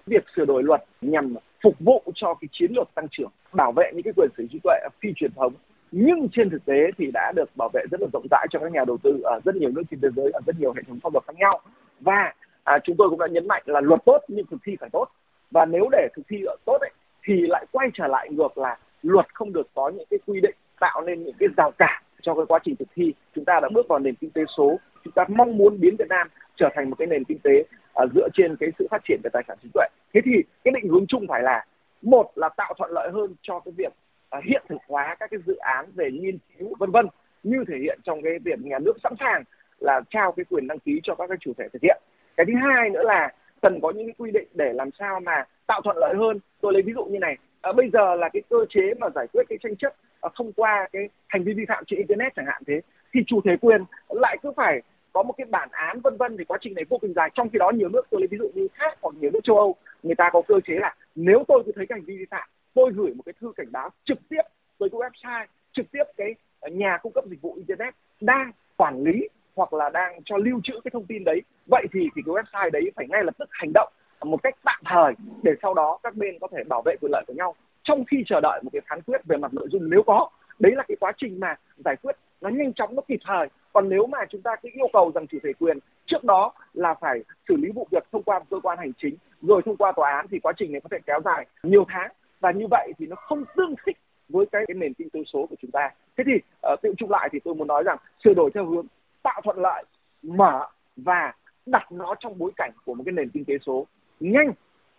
Việc 0.06 0.24
sửa 0.36 0.46
đổi 0.46 0.64
luật 0.64 0.84
nhằm 1.02 1.36
phục 1.64 1.80
vụ 1.80 2.04
cho 2.16 2.34
cái 2.34 2.48
chiến 2.52 2.72
lược 2.76 2.96
tăng 2.96 3.08
trưởng, 3.12 3.32
bảo 3.54 3.72
vệ 3.72 3.92
những 3.94 4.04
cái 4.04 4.14
quyền 4.16 4.30
sở 4.38 4.42
hữu 4.42 4.48
trí 4.52 4.60
tuệ 4.64 4.80
phi 5.02 5.10
truyền 5.16 5.32
thống 5.36 5.54
nhưng 5.92 6.28
trên 6.32 6.50
thực 6.50 6.66
tế 6.66 6.92
thì 6.98 7.12
đã 7.14 7.32
được 7.36 7.50
bảo 7.56 7.70
vệ 7.74 7.82
rất 7.92 8.02
là 8.02 8.08
rộng 8.14 8.28
rãi 8.32 8.48
cho 8.52 8.60
các 8.60 8.72
nhà 8.72 8.86
đầu 8.88 8.98
tư 9.04 9.22
ở 9.24 9.40
rất 9.46 9.56
nhiều 9.56 9.72
nước 9.72 9.84
trên 9.92 10.00
thế 10.02 10.10
giới 10.16 10.32
ở 10.32 10.40
rất 10.46 10.60
nhiều 10.60 10.74
hệ 10.74 10.82
thống 10.88 11.00
pháp 11.04 11.14
luật 11.14 11.24
khác 11.28 11.34
nhau 11.38 11.60
và 12.00 12.34
à, 12.64 12.80
chúng 12.84 12.96
tôi 12.98 13.10
cũng 13.10 13.20
đã 13.20 13.28
nhấn 13.28 13.48
mạnh 13.48 13.64
là 13.66 13.82
luật 13.82 14.00
tốt 14.06 14.20
nhưng 14.28 14.46
thực 14.46 14.58
thi 14.66 14.76
phải 14.80 14.90
tốt 14.90 15.06
và 15.52 15.66
nếu 15.66 15.90
để 15.92 16.08
thực 16.16 16.24
thi 16.30 16.44
ở 16.48 16.56
tốt 16.66 16.78
ấy, 16.82 16.92
thì 17.24 17.34
lại 17.48 17.66
quay 17.72 17.90
trở 17.94 18.08
lại 18.08 18.30
ngược 18.32 18.58
là 18.58 18.78
luật 19.02 19.26
không 19.34 19.54
được 19.54 19.68
có 19.74 19.90
những 19.90 20.06
cái 20.10 20.20
quy 20.28 20.40
định 20.42 20.56
tạo 20.80 21.02
nên 21.02 21.24
những 21.24 21.36
cái 21.40 21.50
rào 21.58 21.72
cản 21.72 22.04
cho 22.22 22.36
cái 22.36 22.46
quá 22.48 22.60
trình 22.64 22.76
thực 22.76 22.88
thi. 22.96 23.14
Chúng 23.36 23.46
ta 23.46 23.60
đã 23.60 23.70
bước 23.74 23.88
vào 23.88 24.00
nền 24.00 24.16
kinh 24.16 24.32
tế 24.32 24.42
số. 24.58 24.80
Chúng 25.04 25.14
ta 25.14 25.26
mong 25.30 25.58
muốn 25.58 25.80
biến 25.80 25.96
Việt 26.00 26.08
Nam 26.10 26.28
trở 26.56 26.70
thành 26.76 26.90
một 26.90 26.96
cái 27.00 27.08
nền 27.08 27.24
kinh 27.24 27.40
tế 27.40 27.64
uh, 28.04 28.12
dựa 28.16 28.28
trên 28.34 28.56
cái 28.60 28.70
sự 28.80 28.88
phát 28.92 29.02
triển 29.08 29.22
về 29.24 29.30
tài 29.34 29.44
sản 29.48 29.58
trí 29.64 29.70
tuệ. 29.74 29.88
Thế 30.14 30.22
thì 30.26 30.32
cái 30.64 30.72
định 30.72 30.92
hướng 30.92 31.08
chung 31.08 31.26
phải 31.30 31.44
là 31.44 31.66
một 32.02 32.32
là 32.36 32.50
tạo 32.50 32.74
thuận 32.78 32.92
lợi 32.92 33.10
hơn 33.14 33.36
cho 33.42 33.60
cái 33.60 33.74
việc 33.78 33.94
uh, 34.38 34.44
hiện 34.44 34.64
thực 34.70 34.82
hóa 34.88 35.16
các 35.20 35.32
cái 35.32 35.40
dự 35.48 35.56
án 35.56 35.86
về 35.96 36.12
nghiên 36.12 36.38
cứu 36.58 36.74
vân 36.80 36.92
vân 36.92 37.08
như 37.44 37.64
thể 37.68 37.78
hiện 37.82 38.00
trong 38.04 38.22
cái 38.22 38.40
việc 38.40 38.60
nhà 38.60 38.80
nước 38.80 38.94
sẵn 39.04 39.14
sàng 39.20 39.44
là 39.80 40.02
trao 40.10 40.32
cái 40.32 40.46
quyền 40.50 40.68
đăng 40.68 40.80
ký 40.80 41.00
cho 41.04 41.16
các 41.16 41.28
cái 41.28 41.38
chủ 41.40 41.54
thể 41.58 41.68
thực 41.74 41.82
hiện. 41.82 42.02
Cái 42.38 42.46
thứ 42.46 42.54
hai 42.62 42.90
nữa 42.90 43.04
là 43.04 43.34
cần 43.62 43.80
có 43.82 43.92
những 43.92 44.08
cái 44.08 44.16
quy 44.18 44.32
định 44.32 44.48
để 44.54 44.74
làm 44.74 44.90
sao 45.00 45.20
mà 45.20 45.46
tạo 45.68 45.82
thuận 45.82 45.98
lợi 45.98 46.16
hơn. 46.18 46.40
Tôi 46.62 46.74
lấy 46.74 46.82
ví 46.82 46.94
dụ 46.94 47.06
như 47.06 47.20
này 47.20 47.38
à, 47.62 47.72
bây 47.72 47.90
giờ 47.94 48.16
là 48.16 48.30
cái 48.30 48.42
cơ 48.50 48.58
chế 48.70 48.94
mà 49.00 49.08
giải 49.16 49.28
quyết 49.34 49.44
cái 49.50 49.58
tranh 49.64 49.76
chấp 49.76 49.94
à, 50.22 50.30
thông 50.36 50.54
qua 50.54 50.88
cái 50.92 51.10
hành 51.28 51.44
vi 51.44 51.54
vi 51.54 51.66
phạm 51.68 51.84
trên 51.88 51.98
internet 51.98 52.36
chẳng 52.36 52.46
hạn 52.46 52.64
thế 52.68 52.82
thì 53.14 53.20
chủ 53.28 53.42
thể 53.46 53.58
quyền 53.62 53.84
lại 54.10 54.38
cứ 54.42 54.52
phải 54.56 54.82
có 55.14 55.24
một 55.24 55.34
cái 55.38 55.46
bản 55.50 55.70
án 55.72 56.00
vân 56.02 56.18
vân 56.18 56.38
thì 56.38 56.44
quá 56.44 56.58
trình 56.62 56.74
này 56.74 56.86
vô 56.90 56.98
cùng 56.98 57.14
dài. 57.14 57.30
Trong 57.34 57.50
khi 57.50 57.60
đó 57.60 57.72
nhiều 57.72 57.90
nước 57.90 58.08
tôi 58.10 58.22
lấy 58.22 58.28
ví 58.28 58.38
dụ 58.38 58.50
như 58.54 58.68
khác 58.74 58.98
hoặc 59.02 59.16
nhiều 59.20 59.32
nước 59.34 59.40
châu 59.44 59.58
âu 59.58 59.76
người 60.04 60.16
ta 60.16 60.30
có 60.34 60.42
cơ 60.48 60.56
chế 60.68 60.74
là 60.74 60.96
nếu 61.16 61.44
tôi 61.48 61.64
cứ 61.66 61.72
thấy 61.76 61.86
cái 61.86 62.00
hành 62.00 62.06
vi 62.06 62.18
vi 62.18 62.26
phạm 62.32 62.50
tôi 62.74 62.92
gửi 62.96 63.14
một 63.14 63.24
cái 63.26 63.34
thư 63.42 63.52
cảnh 63.56 63.68
báo 63.72 63.90
trực 64.06 64.18
tiếp 64.30 64.42
tới 64.80 64.90
cái 64.90 65.00
website 65.00 65.46
trực 65.74 65.92
tiếp 65.92 66.04
cái 66.18 66.36
nhà 66.72 66.98
cung 67.02 67.14
cấp 67.14 67.24
dịch 67.28 67.42
vụ 67.42 67.54
internet 67.54 67.94
đang 68.22 68.52
quản 68.78 69.04
lý 69.04 69.30
hoặc 69.56 69.74
là 69.74 69.90
đang 69.90 70.20
cho 70.26 70.38
lưu 70.38 70.60
trữ 70.64 70.74
cái 70.84 70.92
thông 70.94 71.06
tin 71.06 71.24
đấy 71.24 71.42
vậy 71.72 71.86
thì 71.94 72.10
thì 72.16 72.22
cái 72.26 72.34
website 72.36 72.70
đấy 72.70 72.92
phải 72.96 73.08
ngay 73.10 73.24
lập 73.24 73.36
tức 73.38 73.50
hành 73.52 73.72
động 73.74 73.90
một 74.24 74.44
cách 74.44 74.56
tạm 74.64 74.82
thời 74.86 75.14
để 75.44 75.52
sau 75.62 75.74
đó 75.74 76.00
các 76.04 76.16
bên 76.16 76.40
có 76.42 76.48
thể 76.52 76.64
bảo 76.64 76.82
vệ 76.82 76.96
quyền 77.02 77.12
lợi 77.12 77.24
của 77.28 77.34
nhau 77.34 77.56
trong 77.84 78.06
khi 78.06 78.24
chờ 78.28 78.40
đợi 78.42 78.60
một 78.64 78.70
cái 78.74 78.82
phán 78.90 79.02
quyết 79.02 79.22
về 79.26 79.38
mặt 79.38 79.54
nội 79.54 79.68
dung 79.72 79.90
nếu 79.90 80.04
có. 80.04 80.30
Đấy 80.60 80.72
là 80.76 80.84
cái 80.88 80.98
quá 81.00 81.12
trình 81.18 81.40
mà 81.40 81.56
giải 81.86 81.96
quyết 81.96 82.16
nó 82.42 82.50
nhanh 82.50 82.74
chóng 82.74 82.96
nó 82.96 83.02
kịp 83.08 83.20
thời. 83.28 83.48
Còn 83.74 83.90
nếu 83.90 84.06
mà 84.06 84.18
chúng 84.30 84.42
ta 84.42 84.56
cứ 84.62 84.70
yêu 84.74 84.88
cầu 84.94 85.12
rằng 85.16 85.28
chủ 85.28 85.38
thể 85.44 85.54
quyền 85.60 85.80
trước 86.06 86.24
đó 86.24 86.54
là 86.74 86.94
phải 87.02 87.20
xử 87.48 87.56
lý 87.58 87.70
vụ 87.76 87.88
việc 87.92 88.04
thông 88.12 88.24
qua 88.24 88.40
cơ 88.50 88.60
quan 88.64 88.78
hành 88.78 88.92
chính 89.02 89.16
rồi 89.42 89.62
thông 89.66 89.78
qua 89.78 89.92
tòa 89.92 90.12
án 90.16 90.26
thì 90.32 90.40
quá 90.40 90.54
trình 90.58 90.72
này 90.72 90.82
có 90.82 90.88
thể 90.92 90.98
kéo 91.06 91.20
dài 91.26 91.46
nhiều 91.64 91.86
tháng. 91.88 92.12
Và 92.40 92.52
như 92.52 92.68
vậy 92.72 92.92
thì 92.98 93.06
nó 93.06 93.16
không 93.16 93.44
tương 93.56 93.76
thích 93.86 93.98
với 94.30 94.46
cái, 94.52 94.64
cái 94.68 94.76
nền 94.76 94.94
kinh 94.94 95.10
tế 95.10 95.20
số 95.34 95.46
của 95.50 95.56
chúng 95.62 95.72
ta. 95.72 95.90
Thế 96.18 96.24
thì 96.28 96.34
uh, 96.74 96.82
tự 96.82 96.94
chung 96.98 97.12
lại 97.12 97.30
thì 97.32 97.40
tôi 97.44 97.56
muốn 97.56 97.68
nói 97.68 97.84
rằng 97.84 97.98
sửa 98.24 98.34
đổi 98.34 98.52
theo 98.54 98.66
hướng 98.66 98.86
tạo 99.24 99.42
thuận 99.44 99.58
lợi 99.58 99.84
mở 100.24 100.68
và 100.96 101.34
đặt 101.72 101.92
nó 101.92 102.16
trong 102.20 102.38
bối 102.38 102.52
cảnh 102.56 102.72
của 102.86 102.94
một 102.94 103.04
cái 103.06 103.14
nền 103.14 103.30
kinh 103.30 103.46
tế 103.46 103.54
số 103.66 103.88
nhanh 104.20 104.54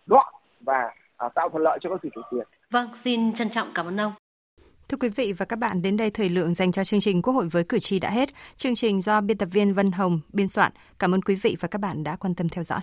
gọn 0.07 0.33
và 0.59 0.93
à, 1.17 1.29
tạo 1.35 1.49
thuận 1.49 1.63
lợi 1.63 1.79
cho 1.81 1.89
các 1.89 1.99
chủ 2.03 2.09
chủ 2.15 2.21
quyền. 2.29 2.47
Vâng, 2.71 2.89
xin 3.03 3.19
trân 3.37 3.49
trọng 3.55 3.71
cảm 3.75 3.85
ơn 3.85 3.99
ông. 3.99 4.13
Thưa 4.89 4.97
quý 4.99 5.09
vị 5.09 5.33
và 5.33 5.45
các 5.45 5.59
bạn, 5.59 5.81
đến 5.81 5.97
đây 5.97 6.09
thời 6.11 6.29
lượng 6.29 6.53
dành 6.53 6.71
cho 6.71 6.83
chương 6.83 6.99
trình 6.99 7.21
Quốc 7.21 7.33
hội 7.33 7.47
với 7.51 7.63
cử 7.63 7.79
tri 7.79 7.99
đã 7.99 8.09
hết. 8.09 8.29
Chương 8.55 8.75
trình 8.75 9.01
do 9.01 9.21
biên 9.21 9.37
tập 9.37 9.49
viên 9.51 9.73
Vân 9.73 9.91
Hồng 9.91 10.19
biên 10.33 10.47
soạn. 10.47 10.71
Cảm 10.99 11.13
ơn 11.13 11.21
quý 11.21 11.35
vị 11.35 11.57
và 11.59 11.67
các 11.67 11.81
bạn 11.81 12.03
đã 12.03 12.15
quan 12.15 12.35
tâm 12.35 12.49
theo 12.49 12.63
dõi. 12.63 12.79